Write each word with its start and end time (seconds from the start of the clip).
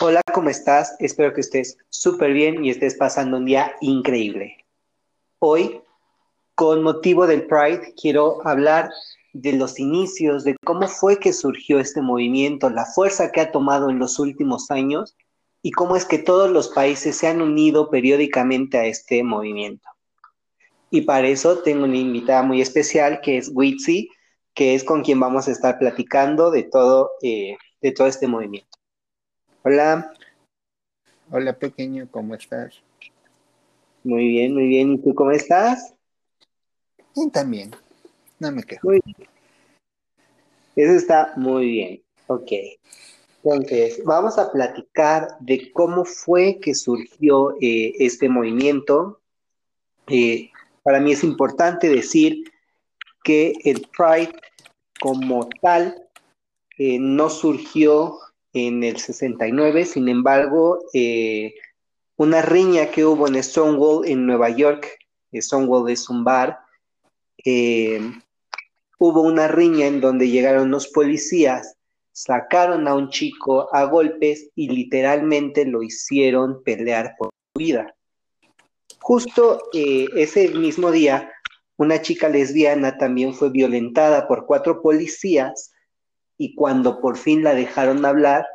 Hola, 0.00 0.20
¿cómo 0.32 0.48
estás? 0.48 0.94
Espero 1.00 1.34
que 1.34 1.40
estés 1.40 1.76
súper 1.88 2.32
bien 2.32 2.64
y 2.64 2.70
estés 2.70 2.94
pasando 2.94 3.36
un 3.36 3.44
día 3.46 3.72
increíble. 3.80 4.64
Hoy, 5.40 5.80
con 6.54 6.84
motivo 6.84 7.26
del 7.26 7.46
Pride, 7.46 7.94
quiero 8.00 8.46
hablar 8.46 8.90
de 9.32 9.54
los 9.54 9.78
inicios, 9.78 10.44
de 10.44 10.56
cómo 10.64 10.88
fue 10.88 11.18
que 11.18 11.32
surgió 11.32 11.80
este 11.80 12.00
movimiento, 12.00 12.70
la 12.70 12.86
fuerza 12.86 13.32
que 13.32 13.40
ha 13.40 13.52
tomado 13.52 13.90
en 13.90 13.98
los 13.98 14.18
últimos 14.18 14.70
años 14.70 15.16
y 15.62 15.72
cómo 15.72 15.96
es 15.96 16.04
que 16.04 16.18
todos 16.18 16.50
los 16.50 16.68
países 16.68 17.16
se 17.16 17.26
han 17.26 17.42
unido 17.42 17.90
periódicamente 17.90 18.78
a 18.78 18.86
este 18.86 19.22
movimiento. 19.22 19.88
Y 20.90 21.02
para 21.02 21.28
eso 21.28 21.58
tengo 21.58 21.84
una 21.84 21.96
invitada 21.96 22.42
muy 22.42 22.62
especial 22.62 23.20
que 23.20 23.36
es 23.36 23.50
Witsi, 23.52 24.10
que 24.54 24.74
es 24.74 24.84
con 24.84 25.02
quien 25.02 25.20
vamos 25.20 25.48
a 25.48 25.50
estar 25.50 25.78
platicando 25.78 26.50
de 26.50 26.62
todo, 26.62 27.10
eh, 27.22 27.56
de 27.80 27.92
todo 27.92 28.06
este 28.06 28.26
movimiento. 28.26 28.77
Hola. 29.70 30.14
Hola 31.30 31.58
pequeño, 31.58 32.08
¿cómo 32.10 32.34
estás? 32.34 32.82
Muy 34.02 34.26
bien, 34.26 34.54
muy 34.54 34.66
bien. 34.66 34.94
¿Y 34.94 34.98
tú 35.02 35.14
cómo 35.14 35.30
estás? 35.30 35.94
Bien, 37.14 37.30
también. 37.30 37.72
No 38.38 38.50
me 38.50 38.62
quejo. 38.62 38.88
Muy 38.88 39.02
bien. 39.04 39.28
Eso 40.74 40.92
está 40.94 41.34
muy 41.36 41.66
bien. 41.66 42.02
Ok. 42.28 42.50
Entonces, 43.44 44.02
vamos 44.06 44.38
a 44.38 44.50
platicar 44.50 45.36
de 45.40 45.70
cómo 45.72 46.06
fue 46.06 46.58
que 46.60 46.74
surgió 46.74 47.54
eh, 47.60 47.92
este 47.98 48.30
movimiento. 48.30 49.20
Eh, 50.06 50.50
para 50.82 50.98
mí 50.98 51.12
es 51.12 51.22
importante 51.22 51.90
decir 51.90 52.42
que 53.22 53.52
el 53.64 53.86
Pride 53.94 54.32
como 54.98 55.46
tal 55.60 56.08
eh, 56.78 56.98
no 56.98 57.28
surgió 57.28 58.18
en 58.66 58.82
el 58.82 58.98
69, 58.98 59.84
sin 59.84 60.08
embargo, 60.08 60.78
una 62.16 62.42
riña 62.42 62.90
que 62.90 63.04
hubo 63.04 63.28
en 63.28 63.42
Stonewall 63.42 64.06
en 64.06 64.26
Nueva 64.26 64.50
York, 64.50 64.98
Stonewall 65.32 65.90
es 65.90 66.10
un 66.10 66.24
bar, 66.24 66.58
hubo 68.98 69.22
una 69.22 69.48
riña 69.48 69.86
en 69.86 70.00
donde 70.00 70.28
llegaron 70.28 70.70
los 70.70 70.88
policías, 70.88 71.78
sacaron 72.12 72.88
a 72.88 72.94
un 72.94 73.10
chico 73.10 73.72
a 73.72 73.84
golpes 73.84 74.50
y 74.56 74.68
literalmente 74.68 75.64
lo 75.64 75.84
hicieron 75.84 76.64
pelear 76.64 77.14
por 77.16 77.30
su 77.54 77.58
vida. 77.60 77.94
Justo 79.00 79.62
eh, 79.72 80.06
ese 80.16 80.48
mismo 80.48 80.90
día, 80.90 81.30
una 81.76 82.02
chica 82.02 82.28
lesbiana 82.28 82.98
también 82.98 83.34
fue 83.34 83.50
violentada 83.50 84.26
por 84.26 84.46
cuatro 84.46 84.82
policías 84.82 85.70
y 86.38 86.54
cuando 86.54 87.00
por 87.00 87.18
fin 87.18 87.42
la 87.42 87.52
dejaron 87.52 88.06
hablar, 88.06 88.46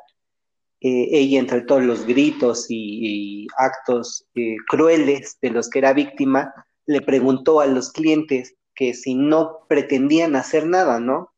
eh, 0.80 1.10
ella 1.12 1.40
entre 1.40 1.62
todos 1.62 1.84
los 1.84 2.06
gritos 2.06 2.66
y, 2.70 3.48
actos 3.58 4.26
eh, 4.36 4.56
crueles 4.68 5.38
de 5.42 5.52
los 5.52 5.70
que 5.70 5.80
era 5.80 5.94
víctima, 5.94 6.54
le 6.86 7.02
preguntó 7.02 7.62
a 7.62 7.68
los 7.68 7.92
clientes, 7.92 8.56
que 8.76 8.94
si 8.94 9.14
no 9.16 9.60
pretendían 9.70 10.36
hacer 10.36 10.66
nada, 10.66 11.00
¿no? 11.00 11.32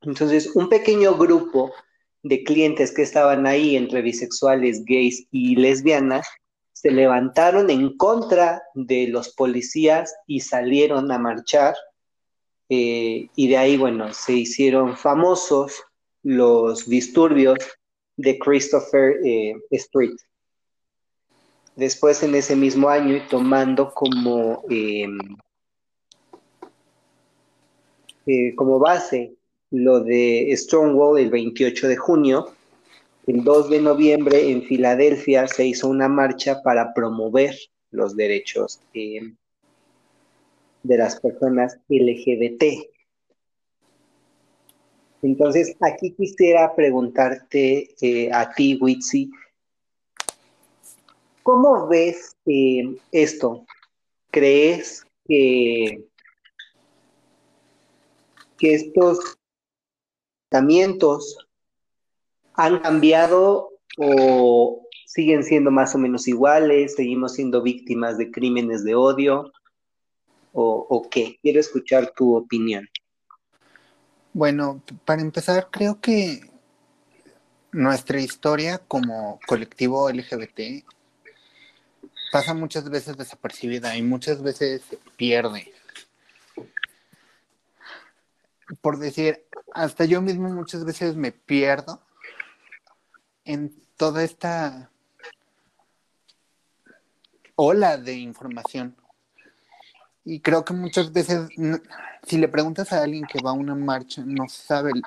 Entonces, 0.00 0.54
un 0.56 0.68
pequeño 0.68 1.16
grupo 1.16 1.72
de 2.22 2.42
clientes 2.44 2.92
que 2.92 3.02
estaban 3.02 3.46
ahí 3.46 3.76
entre 3.76 4.02
bisexuales, 4.02 4.84
gays 4.84 5.26
y 5.30 5.56
lesbianas, 5.56 6.26
se 6.72 6.90
levantaron 6.90 7.70
en 7.70 7.96
contra 7.96 8.62
de 8.74 9.06
los 9.08 9.34
policías 9.34 10.14
y 10.26 10.40
salieron 10.40 11.12
a 11.12 11.18
marchar. 11.18 11.74
Eh, 12.74 13.28
y 13.36 13.48
de 13.48 13.58
ahí, 13.58 13.76
bueno, 13.76 14.14
se 14.14 14.32
hicieron 14.32 14.96
famosos 14.96 15.84
los 16.22 16.88
disturbios 16.88 17.58
de 18.16 18.38
Christopher 18.38 19.16
eh, 19.22 19.56
Street. 19.72 20.16
Después, 21.76 22.22
en 22.22 22.34
ese 22.34 22.56
mismo 22.56 22.88
año, 22.88 23.14
y 23.14 23.28
tomando 23.28 23.92
como 23.92 24.64
em, 24.70 25.18
eh, 28.24 28.54
como 28.54 28.78
base 28.78 29.34
lo 29.70 30.00
de 30.00 30.50
Stonewall 30.56 31.18
el 31.18 31.28
28 31.28 31.88
de 31.88 31.96
junio. 31.96 32.54
El 33.26 33.44
2 33.44 33.68
de 33.68 33.80
noviembre 33.82 34.50
en 34.50 34.62
Filadelfia 34.62 35.46
se 35.46 35.66
hizo 35.66 35.88
una 35.88 36.08
marcha 36.08 36.62
para 36.62 36.94
promover 36.94 37.54
los 37.90 38.16
derechos 38.16 38.80
eh, 38.94 39.34
de 40.82 40.98
las 40.98 41.20
personas 41.20 41.78
LGBT. 41.88 42.64
Entonces, 45.22 45.76
aquí 45.80 46.12
quisiera 46.12 46.74
preguntarte 46.74 47.94
eh, 48.00 48.32
a 48.32 48.52
ti, 48.52 48.78
Witsi, 48.80 49.30
¿cómo 51.42 51.86
ves 51.86 52.36
esto? 53.12 53.64
¿Crees 54.30 55.04
que 55.26 56.04
que 58.62 58.74
estos 58.74 59.18
tratamientos 60.48 61.36
han 62.54 62.78
cambiado 62.78 63.70
o 63.98 64.86
siguen 65.04 65.42
siendo 65.42 65.72
más 65.72 65.96
o 65.96 65.98
menos 65.98 66.28
iguales, 66.28 66.94
seguimos 66.94 67.34
siendo 67.34 67.60
víctimas 67.60 68.18
de 68.18 68.30
crímenes 68.30 68.84
de 68.84 68.94
odio 68.94 69.50
o, 70.52 71.08
qué? 71.10 71.38
Quiero 71.42 71.60
escuchar 71.60 72.12
tu 72.14 72.36
opinión. 72.36 72.88
Bueno, 74.32 74.82
para 75.04 75.22
empezar, 75.22 75.68
creo 75.70 76.00
que 76.00 76.50
nuestra 77.70 78.20
historia 78.20 78.78
como 78.78 79.40
colectivo 79.46 80.08
LGBT 80.08 80.84
pasa 82.30 82.54
muchas 82.54 82.88
veces 82.88 83.16
desapercibida 83.16 83.96
y 83.96 84.02
muchas 84.02 84.42
veces 84.42 84.82
pierde 85.16 85.72
por 88.80 88.98
decir, 88.98 89.44
hasta 89.74 90.04
yo 90.04 90.22
mismo 90.22 90.48
muchas 90.48 90.84
veces 90.84 91.16
me 91.16 91.32
pierdo 91.32 92.00
en 93.44 93.74
toda 93.96 94.22
esta 94.22 94.90
ola 97.56 97.96
de 97.98 98.14
información. 98.14 98.96
Y 100.24 100.40
creo 100.40 100.64
que 100.64 100.72
muchas 100.72 101.12
veces, 101.12 101.48
si 102.26 102.38
le 102.38 102.48
preguntas 102.48 102.92
a 102.92 103.02
alguien 103.02 103.24
que 103.24 103.42
va 103.42 103.50
a 103.50 103.54
una 103.54 103.74
marcha, 103.74 104.22
no 104.24 104.48
sabe 104.48 104.92
el, 104.92 105.02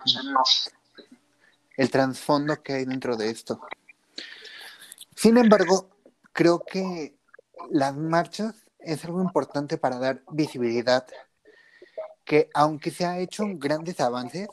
el 1.78 1.90
trasfondo 1.90 2.62
que 2.62 2.74
hay 2.74 2.86
dentro 2.86 3.16
de 3.16 3.30
esto. 3.30 3.62
Sin 5.16 5.38
embargo, 5.38 5.90
creo 6.34 6.60
que 6.60 7.16
las 7.72 7.96
marchas 7.96 8.56
es 8.80 9.06
algo 9.06 9.22
importante 9.22 9.78
para 9.78 9.98
dar 9.98 10.22
visibilidad 10.32 11.06
que 12.26 12.50
aunque 12.54 12.92
se 12.92 13.06
ha 13.06 13.20
hecho 13.20 13.46
grandes 13.54 14.00
avances, 14.00 14.50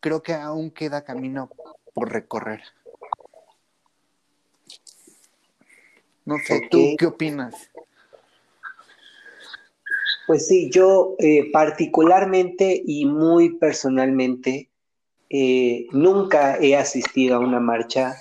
creo 0.00 0.22
que 0.22 0.34
aún 0.34 0.70
queda 0.70 1.04
camino 1.04 1.50
por 1.94 2.10
recorrer. 2.10 2.62
No 6.24 6.36
sé, 6.38 6.68
¿tú 6.70 6.94
qué 6.98 7.06
opinas? 7.06 7.70
Pues 10.32 10.46
sí, 10.46 10.70
yo 10.70 11.14
eh, 11.18 11.50
particularmente 11.52 12.82
y 12.86 13.04
muy 13.04 13.58
personalmente 13.58 14.70
eh, 15.28 15.84
nunca 15.92 16.56
he 16.58 16.74
asistido 16.74 17.36
a 17.36 17.40
una 17.40 17.60
marcha. 17.60 18.16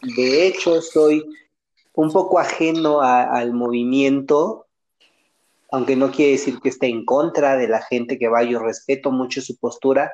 De 0.00 0.46
hecho, 0.46 0.80
soy 0.80 1.24
un 1.94 2.12
poco 2.12 2.38
ajeno 2.38 3.00
al 3.00 3.52
movimiento 3.52 4.68
aunque 5.72 5.96
no 5.96 6.12
quiere 6.12 6.32
decir 6.32 6.60
que 6.60 6.68
esté 6.68 6.86
en 6.86 7.04
contra 7.04 7.56
de 7.56 7.66
la 7.66 7.82
gente 7.82 8.16
que 8.16 8.28
va, 8.28 8.44
yo 8.44 8.60
respeto 8.60 9.10
mucho 9.10 9.40
su 9.40 9.56
postura. 9.56 10.12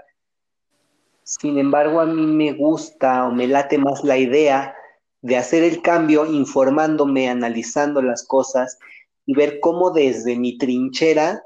Sin 1.23 1.59
embargo, 1.59 2.01
a 2.01 2.07
mí 2.07 2.27
me 2.27 2.55
gusta 2.55 3.27
o 3.27 3.31
me 3.31 3.47
late 3.47 3.77
más 3.77 4.03
la 4.05 4.17
idea 4.17 4.75
de 5.21 5.37
hacer 5.37 5.65
el 5.65 5.83
cambio 5.83 6.25
informándome, 6.25 7.29
analizando 7.29 8.01
las 8.01 8.27
cosas 8.27 8.79
y 9.27 9.35
ver 9.35 9.61
cómo 9.61 9.91
desde 9.91 10.37
mi 10.37 10.59
trinchera 10.59 11.43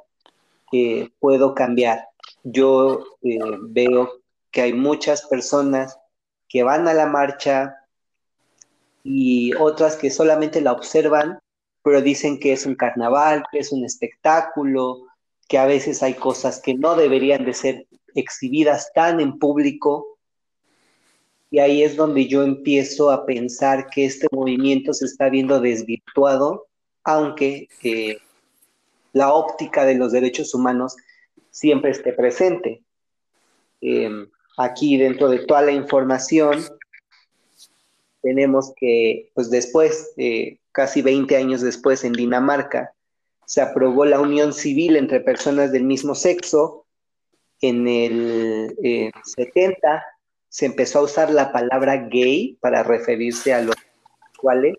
eh, 0.72 1.10
puedo 1.20 1.54
cambiar. 1.54 2.08
Yo 2.42 3.04
eh, 3.22 3.38
veo 3.60 4.20
que 4.50 4.62
hay 4.62 4.72
muchas 4.72 5.26
personas 5.26 5.98
que 6.48 6.62
van 6.62 6.88
a 6.88 6.94
la 6.94 7.06
marcha 7.06 7.76
y 9.04 9.54
otras 9.54 9.96
que 9.96 10.10
solamente 10.10 10.60
la 10.60 10.72
observan 10.72 11.38
pero 11.86 12.02
dicen 12.02 12.40
que 12.40 12.52
es 12.52 12.66
un 12.66 12.74
carnaval, 12.74 13.44
que 13.52 13.60
es 13.60 13.70
un 13.70 13.84
espectáculo, 13.84 15.06
que 15.46 15.56
a 15.56 15.66
veces 15.66 16.02
hay 16.02 16.14
cosas 16.14 16.60
que 16.60 16.74
no 16.74 16.96
deberían 16.96 17.44
de 17.44 17.54
ser 17.54 17.86
exhibidas 18.16 18.90
tan 18.92 19.20
en 19.20 19.38
público. 19.38 20.18
Y 21.48 21.60
ahí 21.60 21.84
es 21.84 21.94
donde 21.94 22.26
yo 22.26 22.42
empiezo 22.42 23.12
a 23.12 23.24
pensar 23.24 23.86
que 23.86 24.04
este 24.04 24.26
movimiento 24.32 24.92
se 24.92 25.04
está 25.04 25.28
viendo 25.28 25.60
desvirtuado, 25.60 26.66
aunque 27.06 27.68
eh, 27.84 28.18
la 29.12 29.32
óptica 29.32 29.84
de 29.84 29.94
los 29.94 30.10
derechos 30.10 30.52
humanos 30.54 30.96
siempre 31.50 31.92
esté 31.92 32.12
presente. 32.12 32.82
Em, 33.80 34.28
aquí 34.58 34.98
dentro 34.98 35.28
de 35.28 35.46
toda 35.46 35.62
la 35.62 35.70
información 35.70 36.64
tenemos 38.22 38.72
que, 38.76 39.30
pues 39.34 39.50
después, 39.50 40.14
casi 40.72 41.00
20 41.00 41.36
años 41.36 41.60
después, 41.60 42.02
en 42.02 42.12
Dinamarca, 42.12 42.92
se 43.44 43.60
aprobó 43.60 44.04
la 44.04 44.18
unión 44.18 44.52
civil 44.52 44.96
entre 44.96 45.20
personas 45.20 45.70
del 45.70 45.84
mismo 45.84 46.16
sexo. 46.16 46.86
En 47.60 47.86
el 47.86 49.12
70 49.22 50.04
se 50.48 50.66
empezó 50.66 50.98
a 50.98 51.02
usar 51.02 51.30
la 51.30 51.52
palabra 51.52 52.08
gay 52.08 52.58
para 52.60 52.82
referirse 52.82 53.54
a 53.54 53.62
los 53.62 53.76
cuales. 54.38 54.74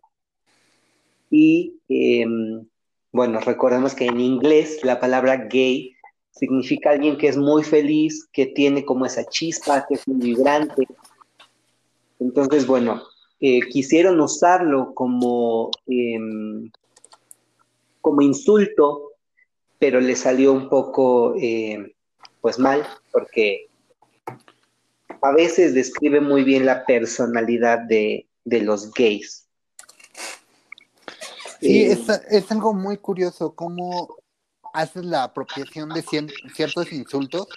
Y 1.29 1.79
em, 1.89 2.65
bueno, 3.11 3.39
recordemos 3.39 3.93
que 3.93 4.05
en 4.05 4.19
inglés 4.19 4.79
la 4.83 4.99
palabra 4.99 5.47
gay 5.49 5.95
significa 6.31 6.91
alguien 6.91 7.17
que 7.17 7.27
es 7.27 7.37
muy 7.37 7.63
feliz, 7.63 8.27
que 8.31 8.47
tiene 8.47 8.85
como 8.85 9.05
esa 9.05 9.25
chispa, 9.25 9.85
que 9.87 9.95
es 9.95 10.07
muy 10.07 10.17
vibrante. 10.17 10.87
Entonces, 12.19 12.65
bueno, 12.65 13.01
eh, 13.39 13.61
quisieron 13.69 14.19
usarlo 14.19 14.93
como, 14.93 15.71
em, 15.87 16.69
como 18.01 18.21
insulto, 18.21 19.11
pero 19.79 19.99
le 19.99 20.15
salió 20.15 20.53
un 20.53 20.69
poco 20.69 21.35
em, 21.39 21.91
pues 22.41 22.57
mal, 22.57 22.85
porque 23.11 23.67
a 25.21 25.31
veces 25.33 25.73
describe 25.73 26.21
muy 26.21 26.43
bien 26.43 26.65
la 26.65 26.85
personalidad 26.85 27.79
de, 27.79 28.25
los 28.45 28.91
gays. 28.93 29.46
Sí, 31.59 31.83
eh, 31.83 31.99
es, 32.29 32.51
algo 32.51 32.73
muy 32.73 32.97
curioso 32.97 33.55
cómo 33.55 34.15
haces 34.73 35.05
la 35.05 35.23
apropiación 35.23 35.89
de 35.89 36.03
ciertos 36.53 36.91
insultos 36.91 37.47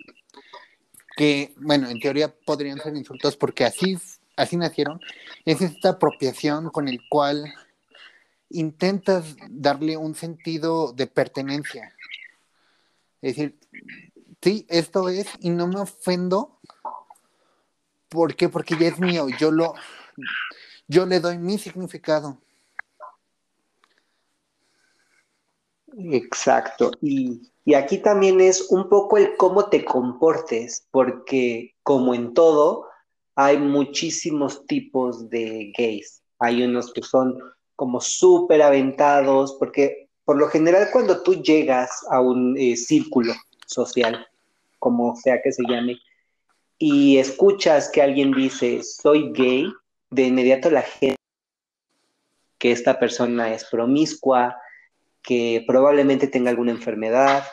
que, 1.16 1.54
bueno, 1.56 1.88
en 1.88 2.00
teoría 2.00 2.34
podrían 2.46 2.78
ser 2.78 2.96
insultos 2.96 3.36
porque 3.36 3.64
así, 3.64 3.98
así 4.36 4.56
nacieron. 4.56 5.00
Es 5.44 5.60
esta 5.60 5.90
apropiación 5.90 6.70
con 6.70 6.88
el 6.88 7.00
cual 7.08 7.52
intentas 8.48 9.36
darle 9.48 9.96
un 9.96 10.14
sentido 10.14 10.92
de 10.92 11.06
pertenencia. 11.06 11.94
Es 13.20 13.36
decir, 13.36 13.58
sí, 14.40 14.66
esto 14.68 15.08
es, 15.08 15.26
y 15.40 15.50
no 15.50 15.66
me 15.66 15.80
ofendo 15.80 16.60
¿Por 18.10 18.34
qué? 18.34 18.48
Porque 18.48 18.76
ya 18.76 18.88
es 18.88 18.98
mío, 18.98 19.28
yo 19.38 19.52
lo, 19.52 19.74
yo 20.88 21.06
le 21.06 21.20
doy 21.20 21.38
mi 21.38 21.58
significado. 21.58 22.38
Exacto. 25.98 26.90
Y, 27.00 27.40
aquí 27.74 27.98
también 27.98 28.40
es 28.40 28.70
un 28.70 28.88
poco 28.88 29.16
el 29.16 29.36
cómo 29.36 29.66
te 29.66 29.84
comportes, 29.84 30.86
porque 30.90 31.74
como 31.82 32.14
en 32.14 32.34
todo, 32.34 32.86
hay 33.36 33.58
muchísimos 33.58 34.66
tipos 34.66 35.30
de 35.30 35.72
gays. 35.76 36.22
Hay 36.38 36.62
unos 36.62 36.92
que 36.92 37.02
son 37.02 37.38
como 37.76 38.00
súper 38.00 38.62
aventados, 38.62 39.56
porque 39.58 40.08
por 40.24 40.36
lo 40.36 40.48
general 40.48 40.88
cuando 40.92 41.22
tú 41.22 41.34
llegas 41.42 41.90
a 42.10 42.20
un 42.20 42.56
eh, 42.58 42.76
círculo 42.76 43.34
social, 43.66 44.26
como 44.78 45.14
sea 45.16 45.40
que 45.42 45.52
se 45.52 45.62
llame, 45.68 45.96
y 46.78 47.18
escuchas 47.18 47.90
que 47.90 48.02
alguien 48.02 48.32
dice, 48.32 48.82
soy 48.82 49.30
gay, 49.32 49.72
de 50.10 50.24
inmediato 50.24 50.70
la 50.70 50.82
gente 50.82 51.16
que 52.58 52.72
esta 52.72 52.98
persona 52.98 53.52
es 53.54 53.64
promiscua, 53.64 54.56
que 55.22 55.64
probablemente 55.66 56.26
tenga 56.26 56.50
alguna 56.50 56.72
enfermedad, 56.72 57.44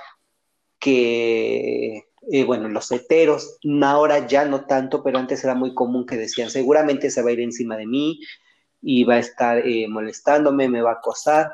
que, 0.80 2.04
eh, 2.31 2.44
bueno, 2.46 2.69
los 2.69 2.92
heteros, 2.92 3.60
ahora 3.84 4.28
ya 4.28 4.46
no 4.46 4.66
tanto, 4.66 5.04
pero 5.04 5.18
antes 5.18 5.44
era 5.44 5.56
muy 5.56 5.74
común 5.74 6.06
que 6.06 6.18
decían, 6.18 6.50
seguramente 6.50 7.10
se 7.10 7.22
va 7.22 7.30
a 7.30 7.34
ir 7.34 7.42
encima 7.42 7.78
de 7.78 7.88
mí 7.88 8.19
y 8.81 9.04
va 9.04 9.16
a 9.16 9.19
estar 9.19 9.58
eh, 9.68 9.88
molestándome, 9.88 10.69
me 10.69 10.81
va 10.81 10.92
a 10.92 10.96
acosar 10.96 11.52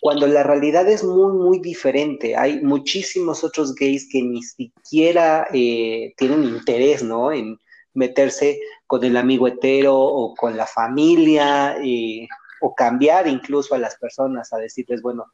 cuando 0.00 0.26
la 0.26 0.42
realidad 0.42 0.88
es 0.88 1.02
muy, 1.02 1.32
muy 1.32 1.58
diferente. 1.58 2.36
Hay 2.36 2.60
muchísimos 2.62 3.42
otros 3.42 3.74
gays 3.74 4.08
que 4.10 4.22
ni 4.22 4.42
siquiera 4.42 5.48
eh, 5.52 6.14
tienen 6.16 6.44
interés, 6.44 7.02
¿no? 7.02 7.32
En 7.32 7.58
meterse 7.94 8.60
con 8.86 9.02
el 9.04 9.16
amigo 9.16 9.48
hetero 9.48 9.96
o 9.96 10.34
con 10.34 10.56
la 10.56 10.66
familia, 10.66 11.76
eh, 11.82 12.28
o 12.60 12.74
cambiar 12.74 13.26
incluso 13.26 13.74
a 13.74 13.78
las 13.78 13.96
personas 13.96 14.52
a 14.52 14.58
decirles, 14.58 15.02
bueno, 15.02 15.26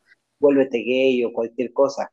vuélvete 0.45 0.79
gay 0.79 1.25
o 1.25 1.33
cualquier 1.33 1.73
cosa. 1.73 2.13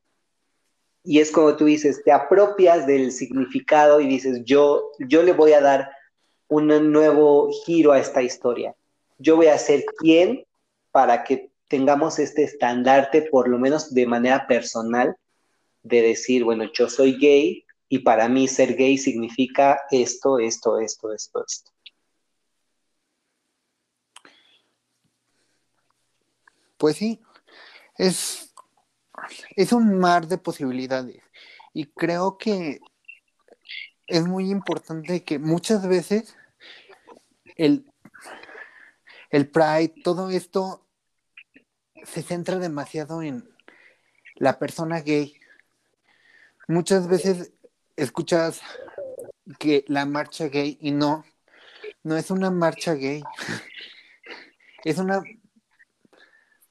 Y 1.03 1.19
es 1.19 1.31
como 1.31 1.55
tú 1.55 1.65
dices, 1.65 2.01
te 2.03 2.11
apropias 2.11 2.87
del 2.87 3.11
significado 3.11 3.99
y 3.99 4.07
dices, 4.07 4.43
yo, 4.45 4.91
yo 4.99 5.23
le 5.23 5.33
voy 5.33 5.53
a 5.53 5.61
dar 5.61 5.89
un 6.47 6.67
nuevo 6.91 7.49
giro 7.65 7.91
a 7.91 7.99
esta 7.99 8.21
historia. 8.21 8.75
Yo 9.17 9.35
voy 9.35 9.47
a 9.47 9.57
ser 9.57 9.83
quien 9.97 10.45
para 10.91 11.23
que 11.23 11.51
tengamos 11.67 12.19
este 12.19 12.43
estandarte, 12.43 13.23
por 13.23 13.47
lo 13.47 13.57
menos 13.57 13.93
de 13.93 14.05
manera 14.05 14.47
personal, 14.47 15.15
de 15.83 16.01
decir, 16.01 16.43
bueno, 16.43 16.65
yo 16.73 16.89
soy 16.89 17.17
gay 17.17 17.65
y 17.89 17.99
para 17.99 18.27
mí 18.27 18.47
ser 18.47 18.75
gay 18.75 18.97
significa 18.97 19.81
esto, 19.89 20.39
esto, 20.39 20.79
esto, 20.79 21.11
esto, 21.13 21.43
esto. 21.45 21.71
Pues 26.77 26.97
sí, 26.97 27.19
es, 28.01 28.51
es 29.55 29.71
un 29.73 29.99
mar 29.99 30.25
de 30.27 30.39
posibilidades 30.39 31.21
y 31.71 31.85
creo 31.85 32.39
que 32.39 32.79
es 34.07 34.25
muy 34.25 34.49
importante 34.49 35.23
que 35.23 35.37
muchas 35.37 35.87
veces 35.87 36.35
el, 37.57 37.85
el 39.29 39.47
Pride, 39.47 39.93
todo 40.03 40.31
esto 40.31 40.87
se 42.03 42.23
centra 42.23 42.57
demasiado 42.57 43.21
en 43.21 43.47
la 44.35 44.57
persona 44.57 45.01
gay. 45.01 45.39
Muchas 46.67 47.07
veces 47.07 47.53
escuchas 47.97 48.61
que 49.59 49.85
la 49.87 50.07
marcha 50.07 50.47
gay 50.47 50.79
y 50.81 50.89
no, 50.89 51.23
no 52.01 52.17
es 52.17 52.31
una 52.31 52.49
marcha 52.49 52.95
gay. 52.95 53.21
Es 54.83 54.97
una 54.97 55.21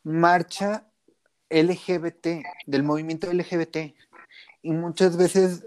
marcha 0.02 0.89
LGBT, 1.50 2.44
del 2.66 2.82
movimiento 2.82 3.32
LGBT. 3.32 3.94
Y 4.62 4.72
muchas 4.72 5.16
veces 5.16 5.66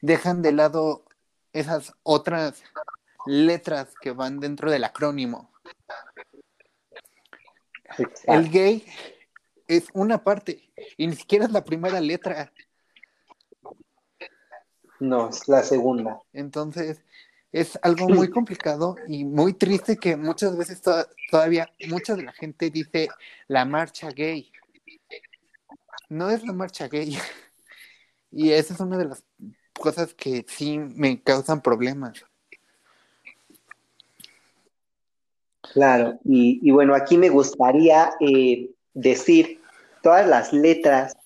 dejan 0.00 0.42
de 0.42 0.52
lado 0.52 1.04
esas 1.52 1.94
otras 2.02 2.62
letras 3.26 3.94
que 4.00 4.12
van 4.12 4.40
dentro 4.40 4.70
del 4.70 4.84
acrónimo. 4.84 5.50
El 8.26 8.50
gay 8.50 8.84
es 9.66 9.88
una 9.92 10.22
parte 10.22 10.70
y 10.96 11.06
ni 11.06 11.16
siquiera 11.16 11.44
es 11.44 11.52
la 11.52 11.64
primera 11.64 12.00
letra. 12.00 12.52
No, 15.00 15.30
es 15.30 15.48
la 15.48 15.62
segunda. 15.62 16.20
Entonces, 16.32 17.02
es 17.52 17.78
algo 17.82 18.08
muy 18.08 18.30
complicado 18.30 18.96
y 19.08 19.24
muy 19.24 19.54
triste 19.54 19.96
que 19.96 20.16
muchas 20.16 20.56
veces 20.56 20.82
todavía 21.30 21.70
mucha 21.88 22.14
de 22.14 22.22
la 22.22 22.32
gente 22.32 22.70
dice 22.70 23.08
la 23.48 23.64
marcha 23.64 24.10
gay. 24.10 24.50
No 26.10 26.28
es 26.28 26.44
la 26.44 26.52
marcha 26.52 26.88
gay. 26.88 27.16
Y 28.32 28.52
esa 28.52 28.74
es 28.74 28.80
una 28.80 28.96
de 28.96 29.06
las 29.06 29.24
cosas 29.76 30.14
que 30.14 30.46
sí 30.46 30.78
me 30.78 31.20
causan 31.20 31.60
problemas. 31.60 32.24
Claro, 35.72 36.20
y, 36.24 36.70
bueno, 36.70 36.94
aquí 36.94 37.18
me 37.18 37.28
gustaría 37.28 38.12
eh, 38.20 38.70
decir 38.94 39.60
todas 40.00 40.28
las 40.28 40.52
letras 40.52 41.16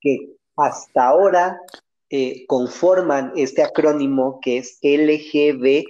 que 0.00 0.36
hasta 0.56 1.08
ahora 1.08 1.60
eh, 2.08 2.46
conforman 2.46 3.32
este 3.34 3.64
acrónimo 3.64 4.38
que 4.40 4.58
es 4.58 4.78
LGBTTTIQA 4.80 5.80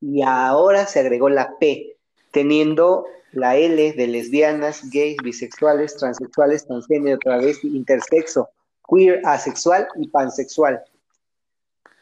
y 0.00 0.22
ahora 0.22 0.86
se 0.86 1.00
agregó 1.00 1.28
la 1.28 1.58
P, 1.58 1.98
teniendo 2.30 3.04
la 3.34 3.56
L 3.56 3.92
de 3.92 4.06
lesbianas, 4.06 4.90
gays, 4.90 5.16
bisexuales, 5.22 5.96
transexuales, 5.96 6.66
transgénero, 6.66 7.18
travesti, 7.18 7.68
intersexo, 7.68 8.48
queer, 8.88 9.20
asexual 9.24 9.86
y 9.96 10.08
pansexual 10.08 10.82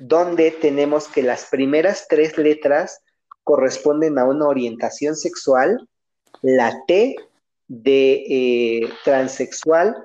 donde 0.09 0.51
tenemos 0.51 1.07
que 1.07 1.23
las 1.23 1.47
primeras 1.47 2.07
tres 2.09 2.37
letras 2.37 3.03
corresponden 3.45 4.19
a 4.19 4.25
una 4.25 4.47
orientación 4.47 5.15
sexual, 5.15 5.89
la 6.43 6.77
T 6.89 7.15
de 7.69 8.25
eh, 8.29 8.89
transexual 9.05 9.97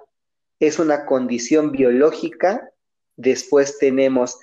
es 0.60 0.77
una 0.77 1.05
condición 1.05 1.72
biológica, 1.72 2.69
después 3.15 3.79
tenemos 3.79 4.38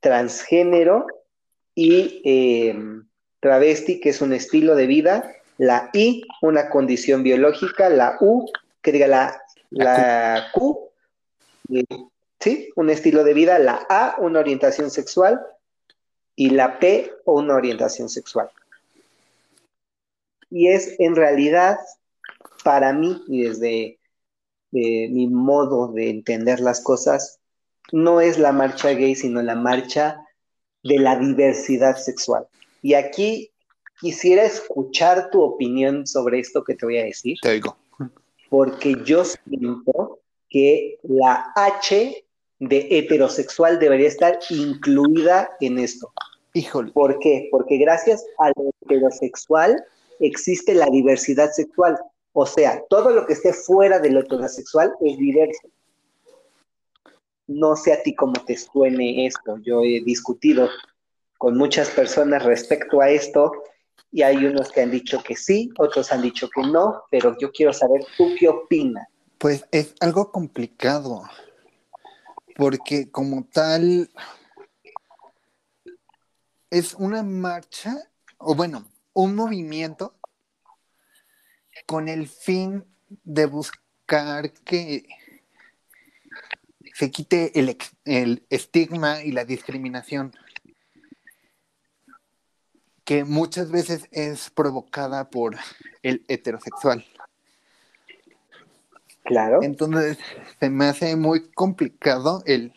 transgénero 0.00 1.06
y 1.76 2.20
eh, 2.24 2.76
travesti, 3.38 4.00
que 4.00 4.08
es 4.08 4.20
un 4.20 4.32
estilo 4.32 4.74
de 4.74 4.86
vida, 4.88 5.32
la 5.60 5.90
I, 5.92 6.22
una 6.40 6.70
condición 6.70 7.22
biológica, 7.22 7.90
la 7.90 8.16
U, 8.20 8.50
que 8.80 8.92
diga 8.92 9.06
la, 9.06 9.42
la 9.68 10.46
Q, 10.54 10.88
¿sí? 12.40 12.70
Un 12.76 12.88
estilo 12.88 13.24
de 13.24 13.34
vida, 13.34 13.58
la 13.58 13.86
A, 13.90 14.16
una 14.20 14.40
orientación 14.40 14.90
sexual, 14.90 15.38
y 16.34 16.48
la 16.48 16.78
P 16.78 17.12
una 17.26 17.56
orientación 17.56 18.08
sexual. 18.08 18.48
Y 20.48 20.68
es 20.68 20.98
en 20.98 21.14
realidad, 21.14 21.78
para 22.64 22.94
mí 22.94 23.22
y 23.28 23.42
desde 23.42 23.98
eh, 24.72 25.08
mi 25.10 25.26
modo 25.28 25.88
de 25.88 26.08
entender 26.08 26.60
las 26.60 26.80
cosas, 26.80 27.38
no 27.92 28.22
es 28.22 28.38
la 28.38 28.52
marcha 28.52 28.92
gay, 28.94 29.14
sino 29.14 29.42
la 29.42 29.56
marcha 29.56 30.26
de 30.82 30.98
la 30.98 31.18
diversidad 31.18 31.98
sexual. 31.98 32.46
Y 32.80 32.94
aquí 32.94 33.50
quisiera 34.00 34.44
escuchar 34.44 35.30
tu 35.30 35.42
opinión 35.42 36.06
sobre 36.06 36.40
esto 36.40 36.64
que 36.64 36.74
te 36.74 36.86
voy 36.86 36.98
a 36.98 37.04
decir. 37.04 37.38
Te 37.42 37.52
digo. 37.52 37.76
Porque 38.48 38.96
yo 39.04 39.24
siento 39.24 40.20
que 40.48 40.98
la 41.02 41.52
H 41.54 42.24
de 42.58 42.88
heterosexual 42.90 43.78
debería 43.78 44.08
estar 44.08 44.38
incluida 44.50 45.50
en 45.60 45.78
esto. 45.78 46.12
Híjole. 46.52 46.90
¿Por 46.92 47.18
qué? 47.20 47.48
Porque 47.50 47.78
gracias 47.78 48.24
al 48.38 48.52
heterosexual 48.82 49.84
existe 50.18 50.74
la 50.74 50.86
diversidad 50.86 51.50
sexual. 51.52 51.98
O 52.32 52.46
sea, 52.46 52.82
todo 52.88 53.10
lo 53.10 53.26
que 53.26 53.34
esté 53.34 53.52
fuera 53.52 53.98
del 53.98 54.16
heterosexual 54.16 54.92
es 55.00 55.16
diverso. 55.16 55.68
No 57.46 57.76
sé 57.76 57.92
a 57.92 58.02
ti 58.02 58.14
cómo 58.14 58.34
te 58.44 58.56
suene 58.56 59.26
esto. 59.26 59.58
Yo 59.58 59.82
he 59.82 60.02
discutido 60.04 60.68
con 61.38 61.56
muchas 61.56 61.90
personas 61.90 62.44
respecto 62.44 63.00
a 63.00 63.10
esto 63.10 63.52
y 64.12 64.22
hay 64.22 64.44
unos 64.44 64.70
que 64.72 64.82
han 64.82 64.90
dicho 64.90 65.22
que 65.22 65.36
sí, 65.36 65.70
otros 65.78 66.10
han 66.12 66.22
dicho 66.22 66.48
que 66.48 66.62
no, 66.62 67.04
pero 67.10 67.36
yo 67.38 67.52
quiero 67.52 67.72
saber 67.72 68.04
tú 68.16 68.34
qué 68.38 68.48
opinas. 68.48 69.06
Pues 69.38 69.64
es 69.70 69.94
algo 70.00 70.30
complicado, 70.32 71.22
porque 72.56 73.10
como 73.10 73.44
tal 73.44 74.10
es 76.70 76.94
una 76.94 77.22
marcha, 77.22 77.96
o 78.38 78.54
bueno, 78.54 78.86
un 79.12 79.34
movimiento 79.34 80.14
con 81.86 82.08
el 82.08 82.28
fin 82.28 82.84
de 83.24 83.46
buscar 83.46 84.52
que 84.64 85.06
se 86.94 87.10
quite 87.10 87.58
el, 87.58 87.76
el 88.04 88.46
estigma 88.50 89.22
y 89.22 89.32
la 89.32 89.44
discriminación 89.44 90.34
que 93.10 93.24
muchas 93.24 93.72
veces 93.72 94.06
es 94.12 94.50
provocada 94.50 95.30
por 95.30 95.56
el 96.04 96.24
heterosexual. 96.28 97.04
Claro. 99.24 99.64
Entonces, 99.64 100.16
se 100.60 100.70
me 100.70 100.84
hace 100.84 101.16
muy 101.16 101.50
complicado 101.50 102.44
el 102.46 102.72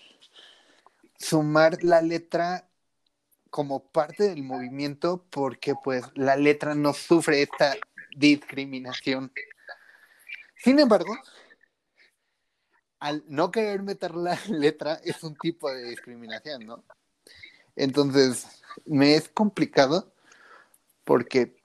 sumar 1.20 1.84
la 1.84 2.02
letra 2.02 2.68
como 3.52 3.92
parte 3.92 4.24
del 4.24 4.42
movimiento 4.42 5.24
porque 5.30 5.75
pues 5.84 6.04
la 6.16 6.36
letra 6.36 6.74
no 6.74 6.94
sufre 6.94 7.44
esta 7.44 7.75
discriminación. 8.18 9.32
Sin 10.56 10.80
embargo, 10.80 11.16
al 13.00 13.24
no 13.28 13.52
querer 13.52 13.84
meter 13.84 14.16
la 14.16 14.36
letra 14.50 15.00
es 15.04 15.22
un 15.22 15.36
tipo 15.36 15.72
de 15.72 15.92
discriminación, 15.92 16.66
¿no? 16.66 16.84
Entonces, 17.75 18.48
me 18.86 19.13
es 19.13 19.30
complicado 19.30 20.12
porque 21.04 21.56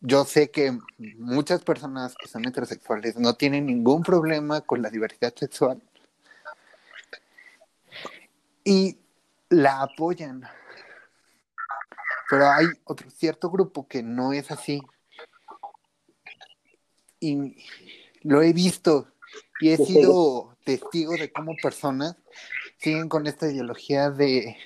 yo 0.00 0.24
sé 0.24 0.50
que 0.50 0.76
muchas 1.18 1.62
personas 1.62 2.14
que 2.16 2.28
son 2.28 2.46
heterosexuales 2.46 3.16
no 3.16 3.34
tienen 3.34 3.66
ningún 3.66 4.02
problema 4.02 4.60
con 4.60 4.82
la 4.82 4.90
diversidad 4.90 5.34
sexual 5.34 5.82
y 8.64 8.98
la 9.48 9.82
apoyan. 9.82 10.42
Pero 12.28 12.50
hay 12.50 12.66
otro 12.84 13.10
cierto 13.10 13.50
grupo 13.50 13.86
que 13.86 14.02
no 14.02 14.32
es 14.32 14.50
así. 14.50 14.80
Y 17.20 17.56
lo 18.22 18.42
he 18.42 18.52
visto 18.52 19.12
y 19.60 19.70
he 19.70 19.76
sido 19.76 20.56
testigo 20.64 21.12
de 21.12 21.30
cómo 21.30 21.54
personas 21.62 22.16
siguen 22.78 23.08
con 23.08 23.26
esta 23.26 23.48
ideología 23.48 24.10
de 24.10 24.56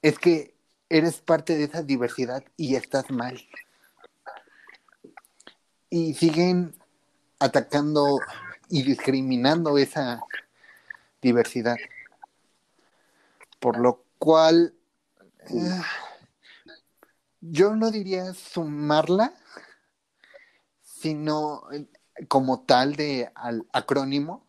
es 0.00 0.18
que 0.18 0.55
eres 0.88 1.20
parte 1.20 1.56
de 1.56 1.64
esa 1.64 1.82
diversidad 1.82 2.44
y 2.56 2.76
estás 2.76 3.10
mal. 3.10 3.40
Y 5.90 6.14
siguen 6.14 6.74
atacando 7.38 8.18
y 8.68 8.82
discriminando 8.82 9.78
esa 9.78 10.20
diversidad. 11.20 11.76
Por 13.60 13.78
lo 13.78 14.04
cual, 14.18 14.74
eh, 15.48 15.82
yo 17.40 17.74
no 17.74 17.90
diría 17.90 18.32
sumarla, 18.34 19.34
sino 20.82 21.62
como 22.28 22.60
tal 22.60 22.96
de 22.96 23.30
al 23.34 23.66
acrónimo, 23.72 24.46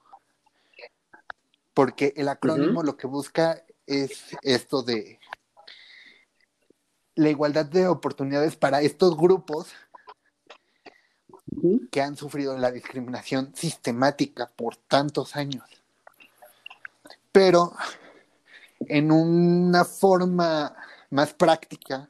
porque 1.74 2.14
el 2.16 2.30
acrónimo 2.30 2.82
lo 2.84 2.98
que 2.98 3.08
busca 3.08 3.64
es 3.86 4.36
esto 4.42 4.82
de 4.82 5.20
la 7.18 7.30
igualdad 7.30 7.66
de 7.66 7.88
oportunidades 7.88 8.56
para 8.56 8.82
estos 8.82 9.18
grupos 9.18 9.74
que 11.92 12.02
han 12.02 12.16
sufrido 12.16 12.56
la 12.58 12.72
discriminación 12.72 13.54
sistemática 13.56 14.52
por 14.56 14.76
tantos 14.76 15.36
años. 15.36 15.64
Pero 17.32 17.74
en 18.82 19.12
una 19.12 19.84
forma 19.84 20.76
más 21.10 21.34
práctica, 21.34 22.08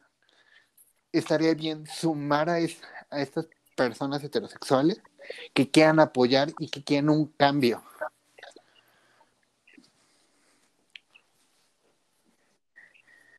estaría 1.14 1.54
bien 1.54 1.88
sumar 1.88 2.50
a, 2.50 2.56
a 2.56 3.22
estas 3.22 3.48
personas 3.78 4.22
heterosexuales 4.24 5.02
que 5.54 5.72
quieran 5.72 6.02
apoyar 6.02 6.50
y 6.60 6.68
que 6.68 6.84
quieran 6.84 7.10
un 7.10 7.28
cambio. 7.28 7.82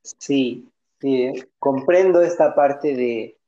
Sí, 0.02 0.70
Sí, 1.00 1.32
comprendo 1.58 2.22
esta 2.22 2.54
parte 2.54 2.94
de, 2.94 3.38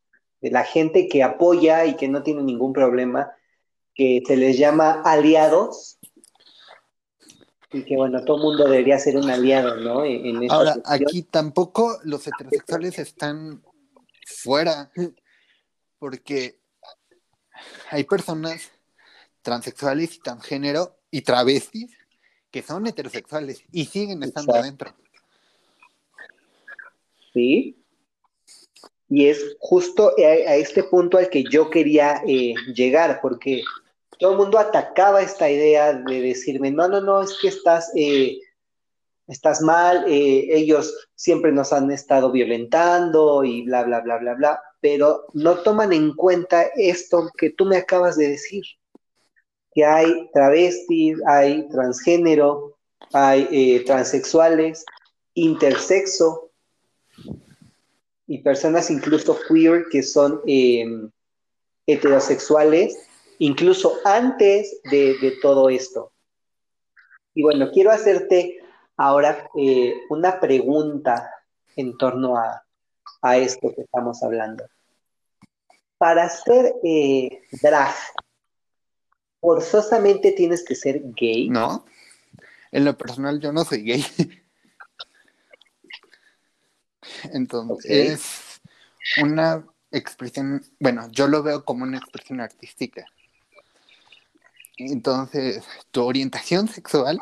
la 0.41 0.65
gente 0.65 1.09
que 1.09 1.23
apoya 1.23 1.85
y 1.85 1.97
que 1.97 2.09
no 2.09 2.23
tiene 2.23 2.43
ningún 2.43 2.73
problema, 2.73 3.31
que 3.95 4.23
se 4.27 4.37
les 4.37 4.57
llama 4.57 5.03
aliados 5.05 5.99
y 7.73 7.85
que 7.85 7.97
bueno, 7.97 8.25
todo 8.25 8.39
el 8.39 8.43
mundo 8.45 8.65
debería 8.65 8.99
ser 8.99 9.17
un 9.17 9.29
aliado, 9.29 9.77
¿no? 9.77 10.03
Ahora, 10.49 10.77
aquí 10.87 11.23
tampoco 11.23 11.99
los 12.05 12.27
heterosexuales 12.27 12.99
están 12.99 13.63
fuera, 14.25 14.91
porque 15.99 16.59
hay 17.91 18.05
personas 18.05 18.71
transexuales 19.43 20.17
y 20.17 20.21
transgénero 20.21 20.97
y 21.11 21.23
travestis 21.23 21.97
que 22.51 22.63
son 22.63 22.87
heterosexuales 22.87 23.63
y 23.71 23.85
siguen 23.87 24.23
estando 24.23 24.55
adentro. 24.55 24.95
¿Sí? 27.33 27.77
Y 29.09 29.27
es 29.27 29.57
justo 29.59 30.13
a, 30.19 30.55
este 30.55 30.85
punto 30.85 31.19
al 31.19 31.29
que 31.29 31.43
yo 31.45 31.69
quería 31.69 32.23
eh, 32.27 32.55
llegar, 32.75 33.19
porque 33.21 33.63
todo 34.19 34.33
el 34.33 34.39
mundo 34.39 34.59
atacaba 34.59 35.21
esta 35.21 35.51
idea 35.51 35.93
de 35.93 36.21
decirme, 36.21 36.71
no, 36.71 36.87
no, 36.89 37.01
no, 37.01 37.21
es 37.21 37.37
que 37.41 37.49
estás, 37.49 37.91
eh, 37.97 38.39
estás 39.27 39.63
mal, 39.63 40.05
eh, 40.07 40.47
ellos 40.51 41.09
siempre 41.17 41.51
nos 41.51 41.73
han 41.73 41.91
estado 41.91 42.31
violentando 42.31 43.43
y 43.43 43.63
bla, 43.63 43.83
bla, 43.83 44.01
bla, 44.01 44.19
bla, 44.19 44.35
bla, 44.35 44.63
pero 44.81 45.27
no 45.33 45.59
toman 45.59 45.93
en 45.93 46.15
cuenta 46.15 46.71
esto 46.77 47.31
que 47.37 47.51
tú 47.51 47.65
me 47.65 47.79
acabas 47.79 48.17
de 48.17 48.29
decir, 48.29 48.63
que 49.73 49.85
hay 49.85 50.31
travestis, 50.33 51.19
hay 51.27 51.69
transgénero, 51.69 52.77
hay 53.13 53.83
transexuales, 53.85 54.85
intersexo, 55.35 56.50
y 58.31 58.39
personas 58.39 58.93
incluso 58.93 59.37
queer 59.49 59.87
que 59.91 60.05
son 60.05 60.41
eh, 60.47 60.87
heterosexuales, 61.85 62.97
incluso 63.41 63.97
antes 64.05 64.81
de, 64.85 65.37
todo 65.43 65.69
esto. 65.69 66.13
Y 67.35 67.43
bueno, 67.43 67.73
quiero 67.73 67.91
hacerte 67.91 68.61
ahora 68.97 69.51
eh, 69.59 69.95
una 70.11 70.39
pregunta 70.39 71.29
en 71.75 71.99
torno 71.99 72.37
a, 72.37 72.65
esto 73.37 73.75
que 73.75 73.83
estamos 73.83 74.23
hablando. 74.23 74.65
Para 75.99 76.29
ser 76.29 76.73
eh, 76.85 77.43
drag, 77.61 77.93
¿forzosamente 79.41 80.31
tienes 80.31 80.65
que 80.65 80.77
ser 80.77 81.03
gay? 81.17 81.49
No, 81.49 81.85
en 82.71 82.85
lo 82.85 82.97
personal 82.97 83.41
yo 83.41 83.53
no 83.53 83.65
soy 83.65 83.83
gay. 83.83 84.05
Entonces, 87.33 88.61
okay. 89.15 89.25
una 89.25 89.67
expresión, 89.91 90.63
bueno, 90.79 91.09
yo 91.11 91.27
lo 91.27 91.43
veo 91.43 91.65
como 91.65 91.85
una 91.85 91.99
expresión 91.99 92.41
artística. 92.41 93.05
Entonces, 94.77 95.63
tu 95.91 96.05
orientación 96.05 96.69
sexual 96.69 97.21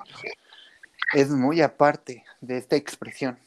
es 1.15 1.31
muy 1.31 1.61
aparte 1.61 2.25
de 2.41 2.59
esta 2.59 2.77
expresión. 2.77 3.39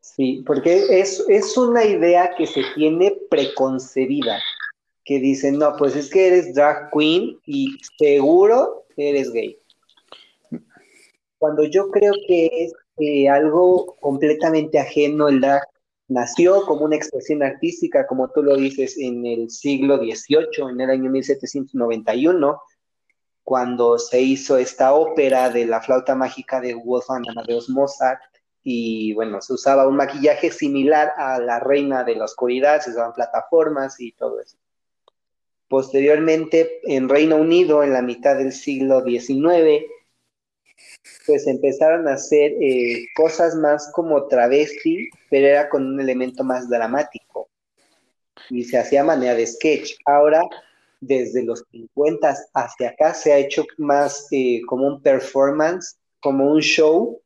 Sí, 0.00 0.42
porque 0.46 1.00
es, 1.00 1.24
es 1.28 1.56
una 1.56 1.84
idea 1.84 2.34
que 2.36 2.46
se 2.46 2.62
tiene 2.74 3.16
preconcebida, 3.30 4.42
que 5.06 5.18
dicen, 5.18 5.58
no, 5.58 5.74
pues 5.78 5.96
es 5.96 6.10
que 6.10 6.26
eres 6.26 6.54
drag 6.54 6.90
queen 6.90 7.40
y 7.46 7.78
seguro 7.98 8.84
eres 8.96 9.32
gay. 9.32 9.58
Cuando 11.42 11.64
yo 11.64 11.90
creo 11.90 12.12
que 12.28 12.46
es 12.52 12.72
eh, 12.98 13.28
algo 13.28 13.96
completamente 13.98 14.78
ajeno, 14.78 15.26
el 15.26 15.40
drag 15.40 15.64
nació 16.06 16.64
como 16.66 16.84
una 16.84 16.94
expresión 16.94 17.42
artística, 17.42 18.06
como 18.06 18.28
tú 18.30 18.44
lo 18.44 18.54
dices, 18.54 18.96
en 18.96 19.26
el 19.26 19.50
siglo 19.50 19.96
XVIII, 19.96 20.70
en 20.70 20.80
el 20.80 20.90
año 20.90 21.10
1791, 21.10 22.62
cuando 23.42 23.98
se 23.98 24.20
hizo 24.20 24.56
esta 24.56 24.94
ópera 24.94 25.50
de 25.50 25.66
la 25.66 25.80
flauta 25.80 26.14
mágica 26.14 26.60
de 26.60 26.74
Wolfgang 26.74 27.28
Amadeus 27.28 27.68
Mozart, 27.68 28.20
y 28.62 29.12
bueno, 29.14 29.42
se 29.42 29.54
usaba 29.54 29.88
un 29.88 29.96
maquillaje 29.96 30.52
similar 30.52 31.10
a 31.16 31.40
la 31.40 31.58
reina 31.58 32.04
de 32.04 32.14
la 32.14 32.26
oscuridad, 32.26 32.82
se 32.82 32.90
usaban 32.90 33.14
plataformas 33.14 33.98
y 33.98 34.12
todo 34.12 34.40
eso. 34.40 34.58
Posteriormente, 35.66 36.78
en 36.84 37.08
Reino 37.08 37.34
Unido, 37.34 37.82
en 37.82 37.94
la 37.94 38.02
mitad 38.02 38.36
del 38.36 38.52
siglo 38.52 39.02
XIX, 39.02 39.88
pues 41.26 41.46
empezaron 41.46 42.08
a 42.08 42.14
hacer 42.14 42.52
eh, 42.60 43.06
cosas 43.14 43.54
más 43.54 43.90
como 43.92 44.26
travesti, 44.26 45.08
pero 45.30 45.46
era 45.46 45.68
con 45.68 45.86
un 45.86 46.00
elemento 46.00 46.44
más 46.44 46.68
dramático. 46.68 47.48
Y 48.50 48.64
se 48.64 48.78
hacía 48.78 49.04
manera 49.04 49.34
de 49.34 49.46
sketch. 49.46 49.94
Ahora, 50.04 50.42
desde 51.00 51.44
los 51.44 51.64
50 51.70 52.36
hacia 52.54 52.90
acá, 52.90 53.14
se 53.14 53.32
ha 53.32 53.38
hecho 53.38 53.64
más 53.78 54.26
eh, 54.30 54.60
como 54.66 54.86
un 54.86 55.02
performance, 55.02 55.96
como 56.20 56.50
un 56.50 56.60
show, 56.60 57.20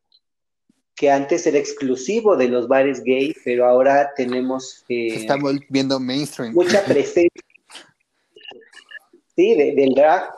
que 0.94 1.10
antes 1.10 1.46
era 1.46 1.58
exclusivo 1.58 2.36
de 2.36 2.48
los 2.48 2.68
bares 2.68 3.02
gay, 3.02 3.34
pero 3.44 3.66
ahora 3.66 4.12
tenemos... 4.16 4.84
Eh, 4.88 5.08
Estamos 5.14 5.56
viendo 5.68 6.00
mainstream. 6.00 6.54
Mucha 6.54 6.82
presencia. 6.84 7.30
sí, 9.36 9.54
del 9.54 9.94
drag 9.94 10.30